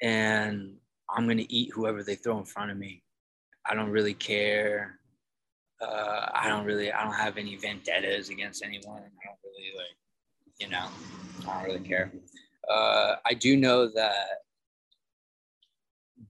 and 0.00 0.74
I'm 1.14 1.28
gonna 1.28 1.46
eat 1.48 1.70
whoever 1.72 2.02
they 2.02 2.16
throw 2.16 2.38
in 2.38 2.44
front 2.44 2.70
of 2.70 2.76
me. 2.76 3.02
I 3.68 3.74
don't 3.74 3.90
really 3.90 4.14
care. 4.14 4.98
Uh, 5.80 6.28
I 6.34 6.48
don't 6.48 6.64
really 6.64 6.92
I 6.92 7.04
don't 7.04 7.14
have 7.14 7.38
any 7.38 7.56
vendettas 7.56 8.30
against 8.30 8.64
anyone. 8.64 9.02
I 9.02 9.26
don't 9.26 9.38
really 9.44 9.72
like, 9.76 9.96
you 10.58 10.68
know, 10.68 10.88
I 11.48 11.54
don't 11.54 11.64
really 11.74 11.88
care. 11.88 12.12
Uh, 12.70 13.16
I 13.26 13.34
do 13.34 13.56
know 13.56 13.88
that 13.88 14.38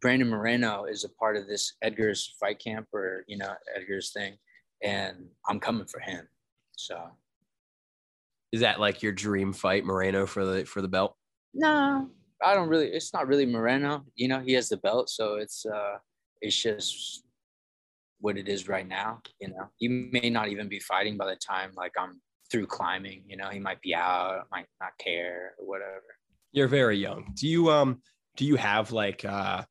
Brandon 0.00 0.28
Moreno 0.28 0.84
is 0.84 1.04
a 1.04 1.08
part 1.08 1.36
of 1.36 1.46
this 1.46 1.74
Edgar's 1.82 2.34
fight 2.40 2.58
camp 2.58 2.88
or 2.92 3.24
you 3.26 3.36
know 3.38 3.52
Edgar's 3.76 4.10
thing, 4.12 4.36
and 4.82 5.28
I'm 5.48 5.60
coming 5.60 5.86
for 5.86 6.00
him. 6.00 6.26
So 6.76 7.10
Is 8.52 8.60
that 8.60 8.80
like 8.80 9.02
your 9.02 9.12
dream 9.12 9.52
fight, 9.52 9.84
Moreno, 9.84 10.26
for 10.26 10.44
the 10.44 10.64
for 10.64 10.82
the 10.82 10.88
belt? 10.88 11.16
no, 11.54 12.08
I 12.44 12.54
don't 12.54 12.68
really. 12.68 12.88
It's 12.88 13.12
not 13.12 13.28
really 13.28 13.46
Moreno. 13.46 14.04
You 14.14 14.28
know, 14.28 14.40
he 14.40 14.52
has 14.54 14.68
the 14.68 14.78
belt, 14.78 15.10
so 15.10 15.36
it's 15.36 15.66
uh, 15.66 15.98
it's 16.40 16.60
just 16.60 17.24
what 18.20 18.38
it 18.38 18.48
is 18.48 18.68
right 18.68 18.86
now. 18.88 19.20
You 19.40 19.48
know, 19.48 19.68
he 19.76 19.88
may 19.88 20.30
not 20.30 20.48
even 20.48 20.68
be 20.68 20.80
fighting 20.80 21.16
by 21.16 21.26
the 21.26 21.36
time 21.36 21.72
like 21.76 21.92
I'm 21.98 22.20
through 22.50 22.66
climbing. 22.66 23.24
You 23.28 23.36
know, 23.36 23.48
he 23.50 23.58
might 23.60 23.80
be 23.82 23.94
out, 23.94 24.46
might 24.50 24.66
not 24.80 24.96
care, 24.98 25.54
or 25.58 25.66
whatever. 25.66 26.02
You're 26.52 26.68
very 26.68 26.98
young. 26.98 27.32
Do 27.34 27.48
you 27.48 27.70
um 27.70 28.00
do 28.36 28.44
you 28.44 28.56
have 28.56 28.92
like 28.92 29.24
uh 29.24 29.64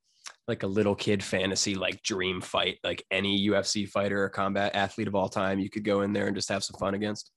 like 0.48 0.64
a 0.64 0.68
little 0.68 0.96
kid 0.96 1.24
fantasy 1.24 1.76
like 1.76 2.02
dream 2.04 2.42
fight 2.42 2.78
like 2.84 3.06
any 3.12 3.48
UFC 3.48 3.88
fighter 3.88 4.24
or 4.24 4.30
combat 4.30 4.76
athlete 4.76 5.08
of 5.08 5.16
all 5.16 5.30
time 5.30 5.60
you 5.60 5.70
could 5.70 5.84
go 5.84 6.02
in 6.02 6.14
there 6.14 6.28
and 6.28 6.36
just 6.36 6.50
have 6.50 6.64
some 6.64 6.78
fun 6.80 6.94
against? 6.94 7.32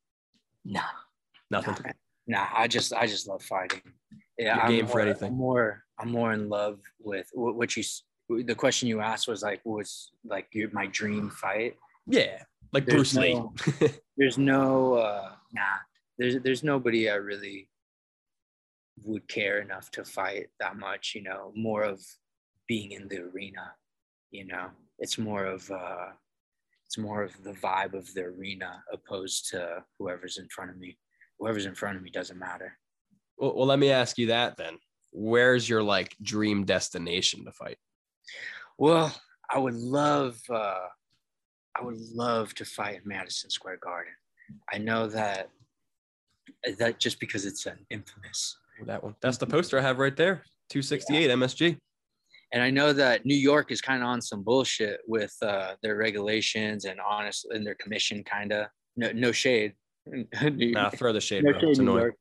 Nah, 0.64 0.80
Nothing. 1.50 1.76
Nah. 1.84 1.92
Nah, 2.26 2.46
I 2.56 2.66
just 2.68 2.92
I 2.94 3.06
just 3.06 3.28
love 3.28 3.42
fighting. 3.42 3.82
Yeah, 4.38 4.56
You're 4.56 4.64
I'm 4.64 4.70
game 4.70 4.86
for 4.86 4.92
more, 4.98 5.00
anything. 5.02 5.28
I'm 5.32 5.36
more 5.38 5.82
I'm 5.98 6.10
more 6.10 6.32
in 6.32 6.48
love 6.48 6.80
with 6.98 7.28
what, 7.34 7.76
you. 7.76 7.84
The 8.28 8.54
question 8.54 8.88
you 8.88 9.00
asked 9.00 9.28
was 9.28 9.42
like, 9.42 9.60
was 9.64 10.10
like 10.24 10.48
your 10.52 10.70
my 10.72 10.86
dream 10.86 11.28
fight. 11.30 11.74
Yeah. 12.06 12.42
Like 12.72 12.86
There's 12.86 13.12
Bruce 13.12 13.14
Lee. 13.14 13.34
no- 13.34 13.52
There's 14.16 14.38
no 14.38 14.94
uh, 14.94 15.32
nah. 15.52 15.62
There's 16.18 16.36
there's 16.42 16.64
nobody 16.64 17.10
I 17.10 17.16
really 17.16 17.68
would 19.02 19.26
care 19.28 19.60
enough 19.60 19.90
to 19.92 20.04
fight 20.04 20.46
that 20.60 20.76
much. 20.76 21.12
You 21.14 21.22
know, 21.22 21.52
more 21.54 21.82
of 21.82 22.00
being 22.68 22.92
in 22.92 23.08
the 23.08 23.20
arena. 23.20 23.72
You 24.30 24.46
know, 24.46 24.68
it's 24.98 25.18
more 25.18 25.44
of 25.44 25.70
uh, 25.70 26.08
it's 26.86 26.98
more 26.98 27.22
of 27.22 27.42
the 27.42 27.52
vibe 27.52 27.94
of 27.94 28.12
the 28.14 28.22
arena 28.22 28.82
opposed 28.92 29.48
to 29.50 29.84
whoever's 29.98 30.38
in 30.38 30.48
front 30.48 30.70
of 30.70 30.78
me. 30.78 30.96
Whoever's 31.38 31.66
in 31.66 31.74
front 31.74 31.96
of 31.96 32.02
me 32.02 32.10
doesn't 32.10 32.38
matter. 32.38 32.78
well, 33.36 33.54
well, 33.56 33.66
let 33.66 33.78
me 33.78 33.90
ask 33.90 34.18
you 34.18 34.28
that 34.28 34.56
then. 34.56 34.78
Where's 35.12 35.68
your 35.68 35.82
like 35.82 36.16
dream 36.22 36.64
destination 36.64 37.44
to 37.44 37.52
fight? 37.52 37.78
Well, 38.78 39.14
I 39.50 39.58
would 39.58 39.74
love, 39.74 40.40
uh, 40.50 40.86
I 41.76 41.82
would 41.82 42.00
love 42.12 42.54
to 42.54 42.64
fight 42.64 42.96
in 42.96 43.08
Madison 43.08 43.50
Square 43.50 43.78
Garden. 43.78 44.12
I 44.72 44.78
know 44.78 45.06
that 45.08 45.50
that 46.78 47.00
just 47.00 47.20
because 47.20 47.46
it's 47.46 47.66
an 47.66 47.78
infamous, 47.90 48.56
That 48.82 49.02
one. 49.02 49.14
That's 49.20 49.38
the 49.38 49.46
poster 49.46 49.78
I 49.78 49.82
have 49.82 49.98
right 49.98 50.16
there. 50.16 50.42
268 50.70 51.30
MSG. 51.30 51.76
and 52.52 52.62
I 52.62 52.70
know 52.70 52.92
that 52.92 53.24
New 53.26 53.36
York 53.36 53.70
is 53.70 53.80
kind 53.80 54.02
of 54.02 54.08
on 54.08 54.20
some 54.22 54.42
bullshit 54.42 55.00
with 55.06 55.34
uh, 55.42 55.74
their 55.82 55.96
regulations 55.96 56.84
and 56.86 56.98
honest 57.00 57.46
and 57.50 57.66
their 57.66 57.74
commission, 57.76 58.24
kind 58.24 58.52
of. 58.52 58.66
No, 58.96 59.10
no 59.12 59.32
shade. 59.32 59.74
New- 60.06 60.72
Nah, 60.72 60.90
throw 60.90 61.12
the 61.12 61.20
shade, 61.20 61.44
no 61.44 61.52
bro. 61.52 61.60
shade, 61.60 61.68
It's 61.70 61.78
New 61.78 61.84
annoying. 61.84 61.98
York. 62.00 62.14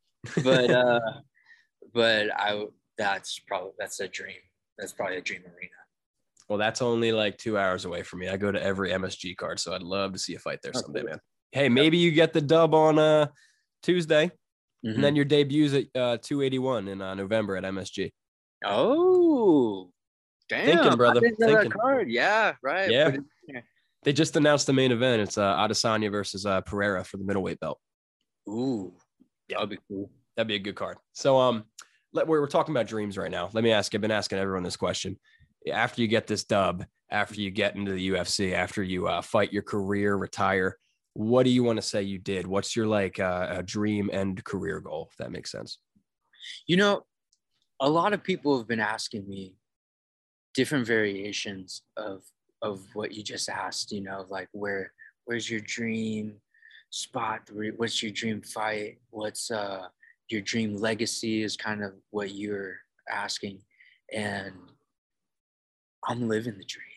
But 0.43 0.69
uh, 0.71 0.99
but 1.93 2.29
I 2.39 2.65
that's 2.97 3.39
probably 3.39 3.71
that's 3.79 3.99
a 3.99 4.07
dream. 4.07 4.37
That's 4.77 4.91
probably 4.93 5.17
a 5.17 5.21
dream 5.21 5.41
arena. 5.41 5.69
Well, 6.49 6.57
that's 6.59 6.81
only 6.81 7.11
like 7.11 7.37
two 7.37 7.57
hours 7.57 7.85
away 7.85 8.03
from 8.03 8.19
me. 8.19 8.27
I 8.29 8.37
go 8.37 8.51
to 8.51 8.61
every 8.61 8.91
MSG 8.91 9.35
card, 9.37 9.59
so 9.59 9.73
I'd 9.73 9.81
love 9.81 10.13
to 10.13 10.19
see 10.19 10.35
a 10.35 10.39
fight 10.39 10.59
there 10.61 10.73
Oh, 10.75 10.79
someday, 10.81 11.01
cool. 11.01 11.09
man. 11.11 11.19
Hey, 11.51 11.69
maybe 11.69 11.97
you 11.97 12.11
get 12.11 12.33
the 12.33 12.41
dub 12.41 12.73
on 12.73 12.99
uh 12.99 13.27
Tuesday, 13.81 14.31
Mhm. 14.85 14.95
and 14.95 15.03
then 15.03 15.15
your 15.15 15.25
debuts 15.25 15.73
at 15.73 15.85
uh 15.99 16.17
281 16.17 16.87
in 16.89 17.01
uh, 17.01 17.13
November 17.15 17.55
at 17.57 17.63
MSG. 17.63 18.11
Oh, 18.65 19.91
damn! 20.49 20.65
Thinking, 20.65 20.97
brother, 20.97 21.17
I 21.19 21.21
didn't 21.21 21.39
know 21.39 21.47
thinking. 21.47 21.71
card. 21.71 22.09
Yeah, 22.09 22.53
right. 22.61 22.89
Yeah. 22.89 23.05
Put 23.05 23.13
it 23.15 23.17
in 23.47 23.53
there. 23.55 23.63
They 24.03 24.13
just 24.13 24.35
announced 24.35 24.67
the 24.67 24.73
main 24.73 24.91
event. 24.91 25.21
It's 25.21 25.37
uh 25.37 25.55
Adesanya 25.55 26.11
versus 26.11 26.45
uh 26.45 26.61
Pereira 26.61 27.03
for 27.03 27.17
the 27.17 27.23
middleweight 27.23 27.59
belt. 27.59 27.79
Ooh, 28.49 28.93
Yeah. 29.47 29.57
that'd 29.57 29.69
be 29.69 29.79
cool. 29.87 30.09
That'd 30.35 30.47
be 30.47 30.55
a 30.55 30.59
good 30.59 30.75
card. 30.75 30.97
So 31.13 31.37
um, 31.39 31.63
let, 32.11 32.27
we're, 32.27 32.41
we're 32.41 32.47
talking 32.47 32.73
about 32.75 32.87
dreams 32.87 33.17
right 33.17 33.31
now. 33.31 33.49
Let 33.53 33.63
me 33.63 33.71
ask. 33.71 33.93
I've 33.95 34.01
been 34.01 34.11
asking 34.11 34.39
everyone 34.39 34.63
this 34.63 34.75
question. 34.75 35.17
After 35.71 36.01
you 36.01 36.07
get 36.07 36.27
this 36.27 36.43
dub, 36.43 36.83
after 37.09 37.39
you 37.39 37.51
get 37.51 37.75
into 37.75 37.91
the 37.93 38.09
UFC, 38.09 38.53
after 38.53 38.81
you 38.83 39.07
uh, 39.07 39.21
fight 39.21 39.53
your 39.53 39.61
career, 39.61 40.15
retire, 40.17 40.77
what 41.13 41.43
do 41.43 41.51
you 41.51 41.63
want 41.63 41.77
to 41.77 41.81
say 41.81 42.01
you 42.01 42.17
did? 42.17 42.47
What's 42.47 42.75
your 42.75 42.87
like 42.87 43.19
uh, 43.19 43.47
a 43.49 43.63
dream 43.63 44.09
and 44.11 44.43
career 44.43 44.79
goal? 44.79 45.09
If 45.11 45.17
that 45.17 45.31
makes 45.31 45.51
sense. 45.51 45.77
You 46.67 46.77
know, 46.77 47.05
a 47.79 47.89
lot 47.89 48.13
of 48.13 48.23
people 48.23 48.57
have 48.57 48.67
been 48.67 48.79
asking 48.79 49.27
me 49.27 49.55
different 50.53 50.87
variations 50.87 51.83
of 51.97 52.23
of 52.61 52.81
what 52.93 53.13
you 53.13 53.23
just 53.23 53.49
asked. 53.49 53.91
You 53.91 54.01
know, 54.01 54.25
like 54.29 54.49
where 54.53 54.91
where's 55.25 55.49
your 55.49 55.61
dream 55.61 56.35
spot? 56.89 57.49
What's 57.77 58.01
your 58.01 58.11
dream 58.11 58.41
fight? 58.41 58.97
What's 59.11 59.51
uh 59.51 59.87
your 60.29 60.41
dream 60.41 60.75
legacy? 60.75 61.43
Is 61.43 61.55
kind 61.55 61.83
of 61.83 61.93
what 62.09 62.33
you're 62.33 62.77
asking, 63.11 63.61
and 64.11 64.53
I'm 66.07 66.27
living 66.27 66.57
the 66.57 66.65
dream. 66.65 66.87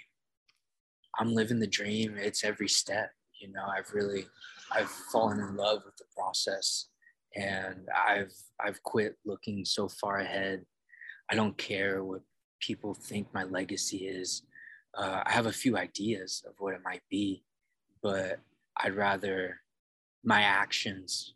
I'm 1.19 1.35
living 1.35 1.59
the 1.59 1.67
dream. 1.67 2.17
It's 2.19 2.45
every 2.45 2.69
step. 2.69 3.11
You 3.41 3.53
know, 3.53 3.65
I've 3.67 3.93
really, 3.93 4.27
I've 4.71 4.89
fallen 4.89 5.41
in 5.41 5.57
love 5.57 5.83
with 5.85 5.97
the 5.97 6.05
process, 6.17 6.89
and 7.35 7.89
I've 8.09 8.33
I've 8.61 8.83
quit 8.83 9.17
looking 9.25 9.65
so 9.65 9.89
far 9.89 10.19
ahead. 10.19 10.65
I 11.31 11.35
don't 11.35 11.57
care 11.59 12.03
what 12.05 12.23
people 12.61 12.95
think 12.95 13.33
my 13.35 13.45
legacy 13.45 14.07
is. 14.07 14.43
Uh, 14.97 15.23
I 15.25 15.33
have 15.33 15.47
a 15.47 15.53
few 15.53 15.77
ideas 15.77 16.43
of 16.49 16.55
what 16.59 16.75
it 16.75 16.81
might 16.85 17.03
be, 17.11 17.43
but 18.03 18.41
I'd 18.79 18.95
rather 18.95 19.61
my 20.25 20.41
actions 20.41 21.35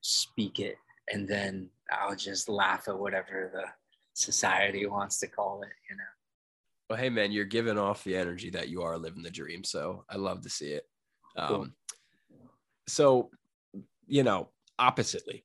speak 0.00 0.60
it, 0.60 0.76
and 1.12 1.26
then 1.26 1.70
I'll 1.90 2.16
just 2.16 2.48
laugh 2.48 2.88
at 2.88 2.98
whatever 2.98 3.50
the 3.52 3.64
society 4.14 4.86
wants 4.96 5.18
to 5.20 5.26
call 5.28 5.62
it. 5.62 5.72
You 5.88 5.96
know. 5.96 6.17
Well, 6.88 6.98
hey 6.98 7.10
man, 7.10 7.32
you're 7.32 7.44
giving 7.44 7.78
off 7.78 8.04
the 8.04 8.16
energy 8.16 8.50
that 8.50 8.68
you 8.68 8.82
are 8.82 8.96
living 8.96 9.22
the 9.22 9.30
dream. 9.30 9.62
So 9.62 10.04
I 10.08 10.16
love 10.16 10.42
to 10.42 10.50
see 10.50 10.72
it. 10.72 10.84
Um, 11.36 11.48
Cool. 11.48 11.66
So, 12.88 13.30
you 14.06 14.22
know, 14.22 14.48
oppositely, 14.78 15.44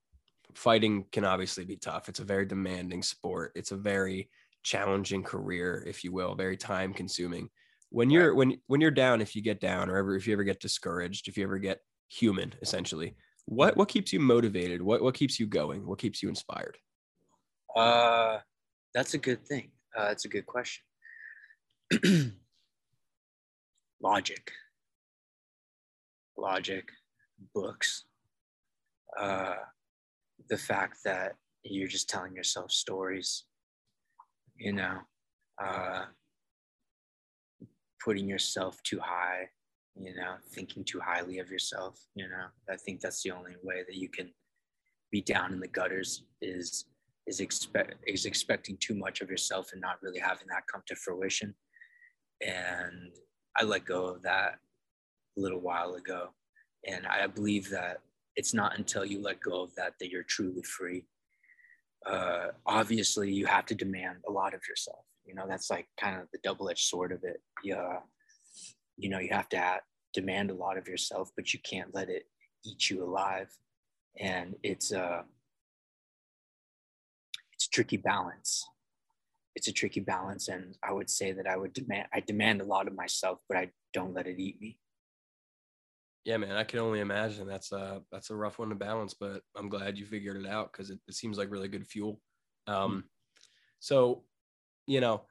fighting 0.56 1.06
can 1.12 1.26
obviously 1.26 1.66
be 1.66 1.76
tough. 1.76 2.08
It's 2.08 2.20
a 2.20 2.24
very 2.26 2.46
demanding 2.46 3.04
sport. 3.04 3.52
It's 3.56 3.72
a 3.72 3.76
very 3.76 4.30
challenging 4.64 5.24
career, 5.24 5.84
if 5.86 6.04
you 6.06 6.14
will, 6.14 6.36
very 6.36 6.56
time 6.56 6.94
consuming. 6.94 7.50
When 7.90 8.10
you're 8.10 8.34
when 8.34 8.58
when 8.68 8.82
you're 8.82 8.92
down, 8.92 9.22
if 9.22 9.36
you 9.36 9.42
get 9.42 9.60
down, 9.60 9.90
or 9.90 9.98
ever 9.98 10.16
if 10.16 10.26
you 10.26 10.34
ever 10.34 10.44
get 10.44 10.62
discouraged, 10.62 11.28
if 11.28 11.38
you 11.38 11.44
ever 11.44 11.60
get 11.60 11.82
human, 12.08 12.54
essentially, 12.62 13.16
what 13.46 13.76
what 13.76 13.90
keeps 13.90 14.14
you 14.14 14.20
motivated? 14.20 14.82
What 14.82 15.04
what 15.04 15.14
keeps 15.14 15.40
you 15.40 15.46
going? 15.46 15.86
What 15.86 16.00
keeps 16.00 16.24
you 16.24 16.30
inspired? 16.30 16.78
Uh, 17.76 18.40
that's 18.94 19.14
a 19.14 19.18
good 19.18 19.46
thing. 19.46 19.72
Uh, 19.96 20.08
that's 20.08 20.26
a 20.26 20.30
good 20.30 20.46
question. 20.46 20.84
Logic, 24.02 24.52
logic, 26.38 26.90
books. 27.54 28.04
Uh, 29.18 29.56
the 30.50 30.58
fact 30.58 30.98
that 31.06 31.36
you're 31.64 31.88
just 31.88 32.10
telling 32.10 32.36
yourself 32.36 32.72
stories. 32.72 33.46
You 34.58 34.74
know, 34.74 34.98
uh, 35.64 36.06
putting 38.04 38.28
yourself 38.28 38.82
too 38.84 39.00
high. 39.00 39.50
You 39.96 40.16
know, 40.16 40.36
thinking 40.54 40.84
too 40.84 41.00
highly 41.00 41.40
of 41.40 41.50
yourself. 41.50 42.00
You 42.16 42.28
know, 42.28 42.48
I 42.70 42.76
think 42.76 43.00
that's 43.00 43.24
the 43.24 43.32
only 43.32 43.56
way 43.64 43.84
that 43.88 43.96
you 43.96 44.10
can 44.10 44.32
be 45.12 45.22
down 45.22 45.54
in 45.54 45.60
the 45.60 45.68
gutters 45.68 46.24
is 46.42 46.86
is 47.26 47.40
expect 47.40 47.94
is 48.06 48.26
expecting 48.26 48.76
too 48.82 48.96
much 48.96 49.22
of 49.22 49.30
yourself 49.30 49.70
and 49.72 49.80
not 49.80 50.02
really 50.02 50.20
having 50.20 50.48
that 50.50 50.64
come 50.72 50.82
to 50.88 50.96
fruition. 50.96 51.56
And 52.42 53.12
I 53.56 53.64
let 53.64 53.86
go 53.86 54.06
of 54.06 54.24
that 54.24 54.60
a 55.38 55.42
little 55.42 55.60
while 55.62 55.96
ago. 55.96 56.30
And 56.88 57.06
I 57.08 57.28
believe 57.28 57.70
that 57.70 58.02
it's 58.36 58.54
not 58.54 58.78
until 58.78 59.06
you 59.06 59.22
let 59.22 59.40
go 59.42 59.62
of 59.62 59.76
that 59.76 59.94
that 60.00 60.10
you're 60.10 60.24
truly 60.24 60.64
free. 60.64 61.06
Uh, 62.06 62.48
obviously, 62.66 63.32
you 63.32 63.46
have 63.46 63.66
to 63.68 63.76
demand 63.76 64.18
a 64.28 64.32
lot 64.32 64.54
of 64.54 64.62
yourself. 64.68 65.06
You 65.26 65.36
know, 65.36 65.46
that's 65.48 65.70
like 65.70 65.88
kind 65.98 66.20
of 66.20 66.28
the 66.34 66.40
double-edged 66.44 66.86
sword 66.86 67.12
of 67.14 67.24
it. 67.24 67.42
Yeah, 67.64 68.00
you 68.98 69.10
know, 69.10 69.20
you 69.20 69.30
have 69.32 69.50
to 69.50 69.80
demand 70.14 70.52
a 70.52 70.56
lot 70.56 70.78
of 70.78 70.88
yourself, 70.88 71.32
but 71.36 71.54
you 71.54 71.60
can't 71.62 71.94
let 71.94 72.10
it 72.10 72.24
eat 72.66 72.90
you 72.90 73.04
alive. 73.04 73.50
And 74.20 74.56
it's 74.64 74.92
a, 74.92 75.24
it's 77.54 77.68
a 77.68 77.70
tricky 77.70 77.98
balance. 77.98 78.68
It's 79.56 79.68
a 79.68 79.72
tricky 79.72 80.00
balance. 80.00 80.48
And 80.48 80.76
I 80.84 80.92
would 80.92 81.10
say 81.10 81.32
that 81.32 81.48
I 81.48 81.58
would 81.58 81.74
demand, 81.74 82.08
I 82.14 82.22
demand 82.22 82.62
a 82.62 82.66
lot 82.66 82.88
of 82.88 82.96
myself, 82.96 83.40
but 83.48 83.58
I 83.58 83.72
don't 83.94 84.14
let 84.14 84.28
it 84.28 84.40
eat 84.40 84.60
me. 84.60 84.80
Yeah, 86.26 86.38
man, 86.38 86.56
I 86.56 86.64
can 86.64 86.80
only 86.80 87.02
imagine 87.02 87.48
that's 87.48 87.74
a 87.74 88.02
that's 88.10 88.30
a 88.30 88.36
rough 88.36 88.58
one 88.58 88.70
to 88.70 88.76
balance, 88.76 89.14
but 89.14 89.42
I'm 89.58 89.68
glad 89.68 89.98
you 89.98 90.06
figured 90.06 90.38
it 90.38 90.48
out 90.48 90.72
because 90.72 90.90
it, 90.90 91.00
it, 91.08 91.16
seems 91.16 91.38
like 91.38 91.52
really 91.52 91.68
good 91.68 91.86
fuel. 91.86 92.22
Um, 92.66 92.76
mm-hmm. 92.76 93.00
so, 93.80 94.24
you 94.88 95.02
know, 95.02 95.24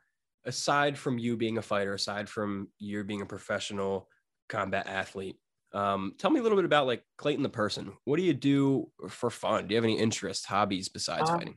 aside 0.44 0.98
from 0.98 1.18
you 1.18 1.38
being 1.38 1.56
a 1.56 1.62
fighter, 1.62 1.94
aside 1.94 2.28
from 2.28 2.68
you 2.78 3.04
being 3.04 3.22
a 3.22 3.26
professional 3.26 4.08
combat 4.50 4.86
athlete, 4.86 5.36
um, 5.72 6.12
tell 6.18 6.30
me 6.30 6.40
a 6.40 6.42
little 6.42 6.58
bit 6.58 6.66
about 6.66 6.86
like 6.86 7.02
Clayton 7.16 7.42
the 7.42 7.48
person. 7.48 7.92
What 8.04 8.18
do 8.18 8.22
you 8.22 8.34
do 8.34 8.90
for 9.08 9.30
fun? 9.30 9.66
Do 9.66 9.72
you 9.72 9.76
have 9.76 9.84
any 9.84 9.98
interests, 9.98 10.44
hobbies 10.44 10.90
besides 10.90 11.30
um, 11.30 11.38
fighting? 11.38 11.56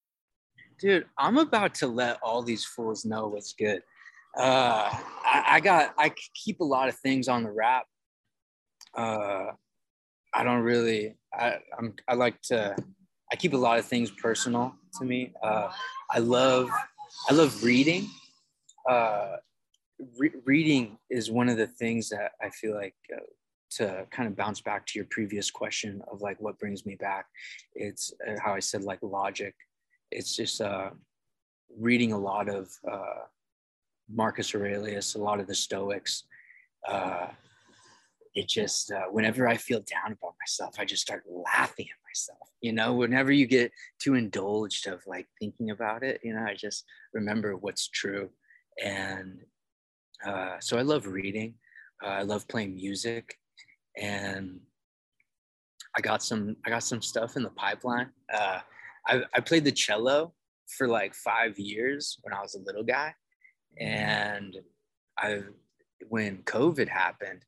Dude, 0.81 1.05
I'm 1.15 1.37
about 1.37 1.75
to 1.75 1.87
let 1.87 2.17
all 2.23 2.41
these 2.41 2.65
fools 2.65 3.05
know 3.05 3.27
what's 3.27 3.53
good. 3.53 3.83
Uh, 4.35 4.89
I, 5.23 5.43
I 5.47 5.59
got, 5.59 5.93
I 5.95 6.11
keep 6.33 6.59
a 6.59 6.63
lot 6.63 6.89
of 6.89 6.95
things 6.95 7.27
on 7.27 7.43
the 7.43 7.51
wrap. 7.51 7.85
Uh, 8.97 9.51
I 10.33 10.43
don't 10.43 10.61
really, 10.61 11.17
I, 11.31 11.57
I'm, 11.77 11.93
I 12.07 12.15
like 12.15 12.41
to, 12.45 12.75
I 13.31 13.35
keep 13.35 13.53
a 13.53 13.57
lot 13.57 13.77
of 13.77 13.85
things 13.85 14.09
personal 14.09 14.73
to 14.97 15.05
me. 15.05 15.33
Uh, 15.43 15.69
I 16.09 16.17
love, 16.17 16.67
I 17.29 17.35
love 17.35 17.63
reading. 17.63 18.09
Uh, 18.89 19.35
re- 20.17 20.33
reading 20.45 20.97
is 21.11 21.29
one 21.29 21.47
of 21.47 21.57
the 21.57 21.67
things 21.67 22.09
that 22.09 22.31
I 22.41 22.49
feel 22.49 22.73
like 22.73 22.95
uh, 23.15 23.19
to 23.77 24.07
kind 24.09 24.27
of 24.27 24.35
bounce 24.35 24.61
back 24.61 24.87
to 24.87 24.93
your 24.97 25.05
previous 25.11 25.51
question 25.51 26.01
of 26.11 26.23
like 26.23 26.41
what 26.41 26.57
brings 26.57 26.87
me 26.87 26.95
back. 26.95 27.27
It's 27.75 28.11
uh, 28.27 28.33
how 28.43 28.55
I 28.55 28.59
said 28.61 28.81
like 28.81 28.97
logic 29.03 29.53
it's 30.11 30.35
just 30.35 30.61
uh, 30.61 30.91
reading 31.77 32.11
a 32.11 32.17
lot 32.17 32.49
of 32.49 32.69
uh, 32.89 33.25
Marcus 34.09 34.53
Aurelius, 34.53 35.15
a 35.15 35.19
lot 35.19 35.39
of 35.39 35.47
the 35.47 35.55
Stoics. 35.55 36.23
Uh, 36.87 37.27
it 38.33 38.47
just 38.47 38.91
uh, 38.91 39.05
whenever 39.11 39.47
I 39.47 39.57
feel 39.57 39.79
down 39.79 40.13
about 40.13 40.35
myself, 40.41 40.75
I 40.79 40.85
just 40.85 41.01
start 41.01 41.23
laughing 41.27 41.87
at 41.89 42.09
myself. 42.09 42.49
You 42.61 42.73
know, 42.73 42.93
whenever 42.93 43.31
you 43.31 43.45
get 43.45 43.71
too 44.01 44.15
indulged 44.15 44.87
of 44.87 45.01
like 45.05 45.27
thinking 45.39 45.71
about 45.71 46.03
it, 46.03 46.21
you 46.23 46.33
know, 46.33 46.43
I 46.43 46.53
just 46.53 46.85
remember 47.13 47.55
what's 47.57 47.89
true. 47.89 48.29
And 48.81 49.39
uh, 50.25 50.57
so 50.59 50.77
I 50.77 50.81
love 50.81 51.07
reading. 51.07 51.55
Uh, 52.03 52.09
I 52.09 52.21
love 52.23 52.47
playing 52.47 52.75
music, 52.75 53.37
and 53.97 54.59
I 55.95 56.01
got 56.01 56.23
some 56.23 56.55
I 56.65 56.69
got 56.69 56.83
some 56.83 57.01
stuff 57.01 57.35
in 57.35 57.43
the 57.43 57.49
pipeline. 57.49 58.09
I, 59.07 59.23
I 59.33 59.39
played 59.39 59.65
the 59.65 59.71
cello 59.71 60.33
for 60.77 60.87
like 60.87 61.13
five 61.13 61.57
years 61.59 62.17
when 62.21 62.33
I 62.33 62.41
was 62.41 62.55
a 62.55 62.59
little 62.59 62.83
guy. 62.83 63.13
And 63.79 64.57
I, 65.17 65.41
when 66.09 66.43
COVID 66.43 66.87
happened, 66.87 67.43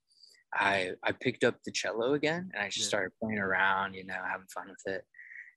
I, 0.54 0.92
I 1.04 1.12
picked 1.12 1.44
up 1.44 1.56
the 1.64 1.72
cello 1.72 2.14
again 2.14 2.52
and 2.54 2.64
I 2.64 2.70
just 2.70 2.88
started 2.88 3.12
playing 3.22 3.40
around, 3.40 3.96
you 3.96 4.06
know, 4.06 4.14
having 4.14 4.48
fun 4.48 4.68
with 4.70 4.94
it. 4.94 5.04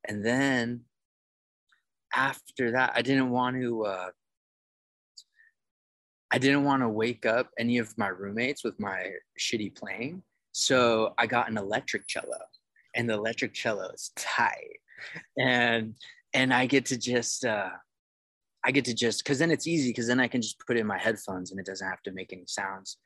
And 0.08 0.24
then 0.24 0.82
after 2.14 2.72
that, 2.72 2.92
I 2.94 3.02
didn't 3.02 3.30
want 3.30 3.56
to, 3.56 3.84
uh, 3.84 4.10
I 6.30 6.38
didn't 6.38 6.64
want 6.64 6.82
to 6.82 6.88
wake 6.88 7.26
up 7.26 7.50
any 7.58 7.78
of 7.78 7.96
my 7.98 8.08
roommates 8.08 8.64
with 8.64 8.78
my 8.80 9.12
shitty 9.38 9.76
playing. 9.76 10.22
So 10.52 11.14
I 11.18 11.26
got 11.26 11.50
an 11.50 11.58
electric 11.58 12.06
cello 12.06 12.38
and 12.94 13.08
the 13.08 13.14
electric 13.14 13.52
cello 13.52 13.90
is 13.90 14.12
tight 14.16 14.80
and 15.38 15.94
and 16.34 16.52
I 16.52 16.66
get 16.66 16.86
to 16.86 16.98
just 16.98 17.44
uh, 17.44 17.70
I 18.64 18.70
get 18.70 18.84
to 18.86 18.94
just 18.94 19.24
because 19.24 19.38
then 19.38 19.50
it's 19.50 19.66
easy 19.66 19.90
because 19.90 20.06
then 20.06 20.20
I 20.20 20.28
can 20.28 20.42
just 20.42 20.58
put 20.66 20.76
in 20.76 20.86
my 20.86 20.98
headphones 20.98 21.50
and 21.50 21.60
it 21.60 21.66
doesn't 21.66 21.88
have 21.88 22.02
to 22.02 22.12
make 22.12 22.32
any 22.32 22.44
sounds, 22.46 22.98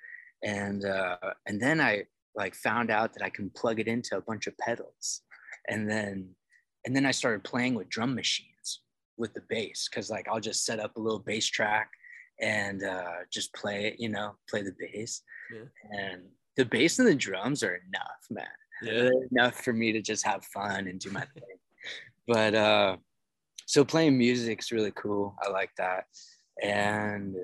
and 0.42 0.84
uh, 0.84 1.16
and 1.46 1.60
then 1.60 1.80
I 1.80 2.04
like 2.34 2.54
found 2.54 2.90
out 2.90 3.12
that 3.14 3.22
I 3.22 3.30
can 3.30 3.50
plug 3.50 3.80
it 3.80 3.88
into 3.88 4.16
a 4.16 4.22
bunch 4.22 4.46
of 4.46 4.56
pedals, 4.58 5.22
and 5.68 5.88
then 5.88 6.30
and 6.84 6.96
then 6.96 7.06
I 7.06 7.10
started 7.10 7.44
playing 7.44 7.74
with 7.74 7.88
drum 7.88 8.14
machines 8.14 8.80
with 9.16 9.34
the 9.34 9.42
bass 9.48 9.88
because 9.88 10.10
like 10.10 10.26
I'll 10.28 10.40
just 10.40 10.64
set 10.64 10.80
up 10.80 10.96
a 10.96 11.00
little 11.00 11.18
bass 11.18 11.46
track 11.46 11.90
and 12.40 12.82
uh, 12.82 13.18
just 13.30 13.52
play 13.54 13.86
it, 13.86 14.00
you 14.00 14.08
know, 14.08 14.34
play 14.48 14.62
the 14.62 14.74
bass, 14.78 15.22
yeah. 15.54 15.98
and 15.98 16.22
the 16.56 16.64
bass 16.64 16.98
and 16.98 17.06
the 17.06 17.14
drums 17.14 17.62
are 17.62 17.80
enough, 17.86 18.26
man. 18.30 18.46
Yeah. 18.82 19.10
enough 19.30 19.62
for 19.62 19.74
me 19.74 19.92
to 19.92 20.00
just 20.00 20.24
have 20.24 20.42
fun 20.46 20.86
and 20.86 20.98
do 20.98 21.10
my 21.10 21.20
thing 21.34 21.58
but 22.26 22.54
uh, 22.54 22.96
so 23.66 23.84
playing 23.84 24.18
music 24.18 24.60
is 24.60 24.72
really 24.72 24.92
cool. 24.92 25.36
I 25.42 25.50
like 25.50 25.70
that. 25.78 26.04
And 26.62 27.36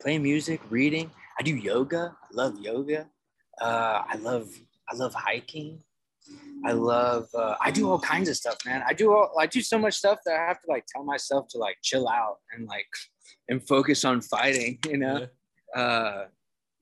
playing 0.00 0.22
music, 0.22 0.60
reading. 0.70 1.10
I 1.38 1.42
do 1.42 1.56
yoga. 1.56 2.14
I 2.22 2.34
love 2.34 2.58
yoga. 2.60 3.08
Uh, 3.60 4.02
I 4.06 4.16
love 4.16 4.48
I 4.90 4.96
love 4.96 5.14
hiking. 5.14 5.82
I 6.64 6.72
love 6.72 7.28
uh, 7.34 7.56
I 7.60 7.70
do 7.70 7.90
all 7.90 7.98
kinds 7.98 8.28
of 8.28 8.36
stuff, 8.36 8.56
man. 8.64 8.82
I 8.86 8.92
do 8.92 9.12
all 9.12 9.32
I 9.38 9.46
do 9.46 9.60
so 9.60 9.78
much 9.78 9.94
stuff 9.94 10.18
that 10.26 10.34
I 10.38 10.46
have 10.46 10.60
to 10.60 10.66
like 10.68 10.84
tell 10.86 11.04
myself 11.04 11.48
to 11.50 11.58
like 11.58 11.76
chill 11.82 12.08
out 12.08 12.36
and 12.52 12.66
like 12.68 12.86
and 13.48 13.66
focus 13.66 14.04
on 14.04 14.20
fighting, 14.20 14.78
you 14.88 14.98
know. 14.98 15.26
Yeah. 15.74 15.80
Uh, 15.80 16.26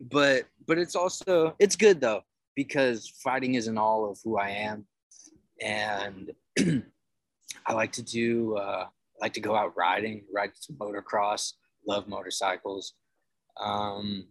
but 0.01 0.45
but 0.67 0.79
it's 0.79 0.97
also 0.97 1.55
it's 1.59 1.77
good 1.77 2.01
though 2.01 2.23
because 2.57 3.09
fighting 3.23 3.55
isn't 3.55 3.79
all 3.79 4.11
of 4.11 4.19
who 4.25 4.39
I 4.39 4.51
am, 4.51 4.87
and 5.61 6.33
I 7.67 7.73
like 7.73 7.93
to 7.93 8.03
do, 8.03 8.57
uh, 8.57 8.87
I 8.87 9.25
like 9.25 9.35
to 9.35 9.41
go 9.41 9.55
out 9.55 9.77
riding, 9.77 10.25
ride 10.33 10.53
some 10.55 10.77
motocross, 10.77 11.53
love 11.87 12.09
motorcycles. 12.09 12.95
Um, 13.61 14.27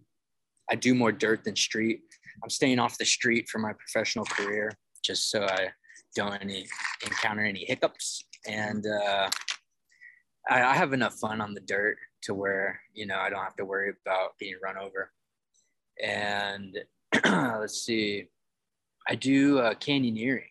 I 0.72 0.76
do 0.76 0.94
more 0.94 1.12
dirt 1.12 1.44
than 1.44 1.56
street. 1.56 2.02
I'm 2.44 2.50
staying 2.50 2.80
off 2.80 2.98
the 2.98 3.06
street 3.06 3.50
for 3.50 3.60
my 3.60 3.74
professional 3.74 4.26
career 4.26 4.72
just 5.04 5.30
so 5.30 5.44
I 5.44 5.70
don't 6.16 6.34
any, 6.42 6.68
encounter 7.04 7.44
any 7.44 7.66
hiccups. 7.66 8.24
And 8.48 8.86
uh, 8.86 9.30
I, 10.50 10.62
I 10.62 10.74
have 10.76 10.94
enough 10.94 11.16
fun 11.16 11.42
on 11.42 11.54
the 11.54 11.62
dirt 11.62 11.98
to 12.24 12.34
where, 12.34 12.80
you 12.94 13.06
know, 13.06 13.18
I 13.18 13.30
don't 13.30 13.44
have 13.44 13.56
to 13.58 13.66
worry 13.66 13.94
about 14.06 14.38
being 14.40 14.56
run 14.64 14.78
over. 14.78 15.12
And 16.04 16.78
let's 17.26 17.82
see, 17.82 18.30
I 19.08 19.16
do 19.16 19.60
uh, 19.60 19.74
canyoneering, 19.74 20.49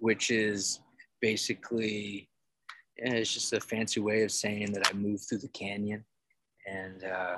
which 0.00 0.30
is 0.30 0.80
basically 1.20 2.28
it's 2.96 3.32
just 3.32 3.52
a 3.52 3.60
fancy 3.60 4.00
way 4.00 4.22
of 4.22 4.30
saying 4.30 4.72
that 4.72 4.86
I 4.86 4.92
move 4.92 5.20
through 5.22 5.38
the 5.38 5.48
canyon 5.48 6.04
and 6.66 7.04
uh, 7.04 7.36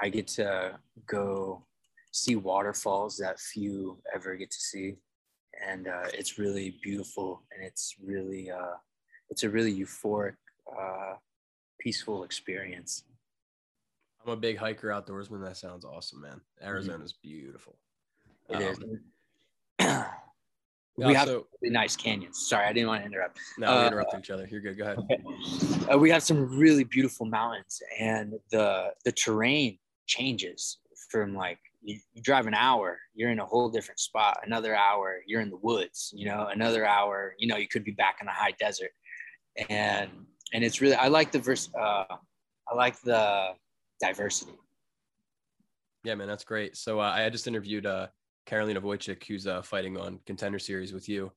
I 0.00 0.08
get 0.08 0.26
to 0.28 0.78
go 1.06 1.64
see 2.12 2.36
waterfalls 2.36 3.16
that 3.18 3.40
few 3.40 3.98
ever 4.14 4.36
get 4.36 4.50
to 4.50 4.60
see. 4.60 4.96
And 5.66 5.88
uh, 5.88 6.08
it's 6.14 6.38
really 6.38 6.78
beautiful 6.82 7.42
and 7.52 7.64
it's 7.64 7.96
really, 8.02 8.50
uh, 8.50 8.76
it's 9.30 9.42
a 9.42 9.50
really 9.50 9.74
euphoric, 9.74 10.36
uh, 10.78 11.14
peaceful 11.80 12.24
experience. 12.24 13.04
I'm 14.24 14.32
a 14.32 14.36
big 14.36 14.56
hiker 14.56 14.88
outdoorsman. 14.88 15.44
That 15.44 15.56
sounds 15.56 15.84
awesome, 15.84 16.20
man. 16.20 16.40
Arizona's 16.62 17.12
mm-hmm. 17.12 17.28
beautiful. 17.28 17.76
It 18.48 18.56
um, 18.56 18.62
is. 19.80 19.96
we 20.96 21.14
have 21.14 21.28
so, 21.28 21.46
really 21.60 21.72
nice 21.72 21.96
canyons. 21.96 22.46
Sorry, 22.48 22.66
I 22.66 22.72
didn't 22.72 22.88
want 22.88 23.02
to 23.02 23.06
interrupt. 23.06 23.38
no, 23.58 23.70
we 23.70 23.78
uh, 23.78 23.86
interrupted 23.86 24.20
each 24.20 24.30
other. 24.30 24.46
You're 24.50 24.60
good. 24.60 24.78
Go 24.78 24.84
ahead. 24.84 24.98
Uh, 25.92 25.98
we 25.98 26.10
have 26.10 26.22
some 26.22 26.58
really 26.58 26.84
beautiful 26.84 27.26
mountains, 27.26 27.80
and 27.98 28.34
the 28.50 28.92
the 29.04 29.12
terrain 29.12 29.78
changes 30.06 30.78
from 31.10 31.34
like 31.34 31.58
you, 31.82 31.98
you 32.12 32.22
drive 32.22 32.46
an 32.46 32.54
hour, 32.54 32.98
you're 33.14 33.30
in 33.30 33.40
a 33.40 33.44
whole 33.44 33.68
different 33.68 34.00
spot. 34.00 34.38
Another 34.44 34.74
hour, 34.74 35.22
you're 35.26 35.40
in 35.40 35.50
the 35.50 35.56
woods. 35.56 36.12
You 36.14 36.26
know, 36.26 36.48
another 36.52 36.86
hour, 36.86 37.34
you 37.38 37.48
know, 37.48 37.56
you 37.56 37.68
could 37.68 37.84
be 37.84 37.92
back 37.92 38.18
in 38.20 38.26
the 38.26 38.32
high 38.32 38.54
desert, 38.58 38.92
and 39.68 40.10
and 40.52 40.64
it's 40.64 40.80
really 40.80 40.96
I 40.96 41.08
like 41.08 41.32
the 41.32 41.38
verse. 41.38 41.70
Uh, 41.78 42.04
I 42.70 42.74
like 42.74 43.00
the 43.02 43.50
diversity. 44.00 44.52
Yeah, 46.04 46.16
man, 46.16 46.26
that's 46.28 46.44
great. 46.44 46.76
So 46.76 47.00
uh, 47.00 47.12
I 47.14 47.28
just 47.30 47.46
interviewed 47.46 47.86
uh, 47.86 48.08
Carolina 48.46 48.80
Wojcik, 48.80 49.24
who's 49.24 49.46
uh, 49.46 49.62
fighting 49.62 49.96
on 49.96 50.20
Contender 50.26 50.58
Series 50.58 50.92
with 50.92 51.08
you. 51.08 51.32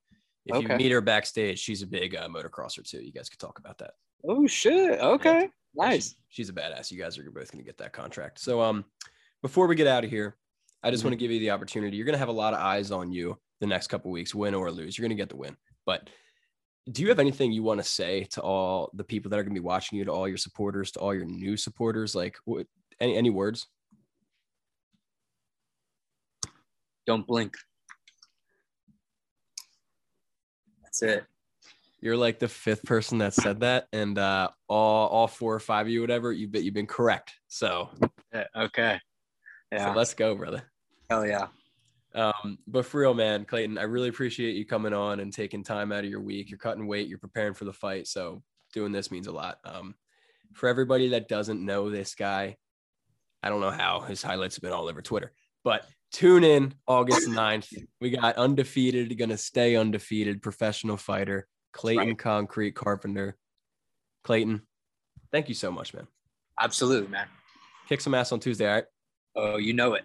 If 0.46 0.62
you 0.62 0.68
meet 0.76 0.92
her 0.92 1.00
backstage, 1.00 1.58
she's 1.58 1.82
a 1.82 1.86
big 1.86 2.14
uh, 2.14 2.28
motocrosser 2.28 2.88
too. 2.88 3.02
You 3.02 3.12
guys 3.12 3.28
could 3.28 3.40
talk 3.40 3.58
about 3.58 3.78
that. 3.78 3.92
Oh 4.26 4.46
shit! 4.46 5.00
Okay, 5.00 5.48
nice. 5.74 5.94
She's, 5.94 6.14
she's 6.28 6.48
a 6.48 6.52
badass. 6.52 6.90
You 6.90 6.98
guys 6.98 7.18
are 7.18 7.24
both 7.24 7.50
going 7.50 7.64
to 7.64 7.66
get 7.66 7.78
that 7.78 7.92
contract. 7.92 8.40
So, 8.40 8.60
um, 8.60 8.84
before 9.42 9.66
we 9.66 9.74
get 9.74 9.88
out 9.88 10.04
of 10.04 10.10
here, 10.10 10.36
I 10.82 10.90
just 10.90 11.04
want 11.04 11.12
to 11.12 11.18
give 11.18 11.30
you 11.30 11.40
the 11.40 11.50
opportunity. 11.50 11.96
You're 11.96 12.06
going 12.06 12.14
to 12.14 12.20
have 12.20 12.28
a 12.28 12.32
lot 12.32 12.54
of 12.54 12.60
eyes 12.60 12.90
on 12.92 13.10
you 13.10 13.38
the 13.60 13.66
next 13.66 13.88
couple 13.88 14.10
weeks, 14.10 14.34
win 14.34 14.54
or 14.54 14.70
lose. 14.70 14.96
You're 14.96 15.04
going 15.08 15.16
to 15.16 15.20
get 15.20 15.28
the 15.28 15.36
win. 15.36 15.56
But 15.84 16.08
do 16.90 17.02
you 17.02 17.08
have 17.08 17.18
anything 17.18 17.50
you 17.50 17.62
want 17.62 17.80
to 17.80 17.88
say 17.88 18.24
to 18.30 18.40
all 18.40 18.90
the 18.94 19.04
people 19.04 19.30
that 19.30 19.38
are 19.38 19.42
going 19.42 19.54
to 19.54 19.60
be 19.60 19.64
watching 19.64 19.98
you, 19.98 20.04
to 20.04 20.12
all 20.12 20.28
your 20.28 20.36
supporters, 20.36 20.92
to 20.92 21.00
all 21.00 21.14
your 21.14 21.24
new 21.24 21.56
supporters? 21.56 22.14
Like, 22.14 22.36
what, 22.44 22.66
any 23.00 23.16
any 23.16 23.30
words? 23.30 23.66
Don't 27.06 27.26
blink. 27.26 27.56
That's 30.82 31.02
it. 31.02 31.24
You're 32.00 32.16
like 32.16 32.38
the 32.38 32.48
fifth 32.48 32.82
person 32.84 33.18
that 33.18 33.32
said 33.34 33.60
that, 33.60 33.88
and 33.92 34.18
uh, 34.18 34.50
all 34.68 35.08
all 35.08 35.28
four 35.28 35.54
or 35.54 35.60
five 35.60 35.86
of 35.86 35.92
you, 35.92 36.00
whatever, 36.00 36.32
you've 36.32 36.52
been, 36.52 36.64
you've 36.64 36.74
been 36.74 36.86
correct. 36.86 37.32
So, 37.48 37.90
Yeah, 38.32 38.44
okay. 38.56 39.00
so 39.72 39.78
Yeah. 39.78 39.94
let's 39.94 40.14
go, 40.14 40.34
brother. 40.34 40.62
Hell 41.08 41.26
yeah. 41.26 41.46
Um, 42.14 42.58
but 42.66 42.86
for 42.86 43.00
real, 43.00 43.14
man, 43.14 43.44
Clayton, 43.44 43.78
I 43.78 43.82
really 43.82 44.08
appreciate 44.08 44.56
you 44.56 44.64
coming 44.64 44.92
on 44.92 45.20
and 45.20 45.32
taking 45.32 45.62
time 45.62 45.92
out 45.92 46.04
of 46.04 46.10
your 46.10 46.20
week. 46.20 46.50
You're 46.50 46.58
cutting 46.58 46.86
weight, 46.86 47.08
you're 47.08 47.18
preparing 47.18 47.54
for 47.54 47.64
the 47.64 47.72
fight. 47.72 48.06
So 48.06 48.42
doing 48.72 48.92
this 48.92 49.10
means 49.10 49.26
a 49.26 49.32
lot. 49.32 49.58
Um, 49.64 49.94
for 50.54 50.68
everybody 50.68 51.08
that 51.08 51.28
doesn't 51.28 51.64
know 51.64 51.90
this 51.90 52.14
guy, 52.14 52.56
I 53.42 53.48
don't 53.48 53.60
know 53.60 53.70
how 53.70 54.00
his 54.00 54.22
highlights 54.22 54.56
have 54.56 54.62
been 54.62 54.72
all 54.72 54.88
over 54.88 55.02
Twitter, 55.02 55.32
but 55.62 55.86
tune 56.12 56.44
in 56.44 56.74
August 56.86 57.28
9th. 57.28 57.72
We 58.00 58.10
got 58.10 58.36
undefeated, 58.36 59.16
gonna 59.18 59.36
stay 59.36 59.76
undefeated 59.76 60.42
professional 60.42 60.96
fighter, 60.96 61.46
Clayton 61.72 62.08
Right. 62.08 62.18
Concrete 62.18 62.74
Carpenter. 62.74 63.36
Clayton, 64.24 64.62
thank 65.30 65.48
you 65.48 65.54
so 65.54 65.70
much, 65.70 65.94
man. 65.94 66.06
Absolutely, 66.60 67.08
man. 67.08 67.28
Kick 67.88 68.00
some 68.00 68.14
ass 68.14 68.32
on 68.32 68.40
Tuesday, 68.40 68.68
all 68.68 68.74
right? 68.74 68.84
Oh, 69.36 69.56
you 69.58 69.72
know 69.72 69.94
it. 69.94 70.04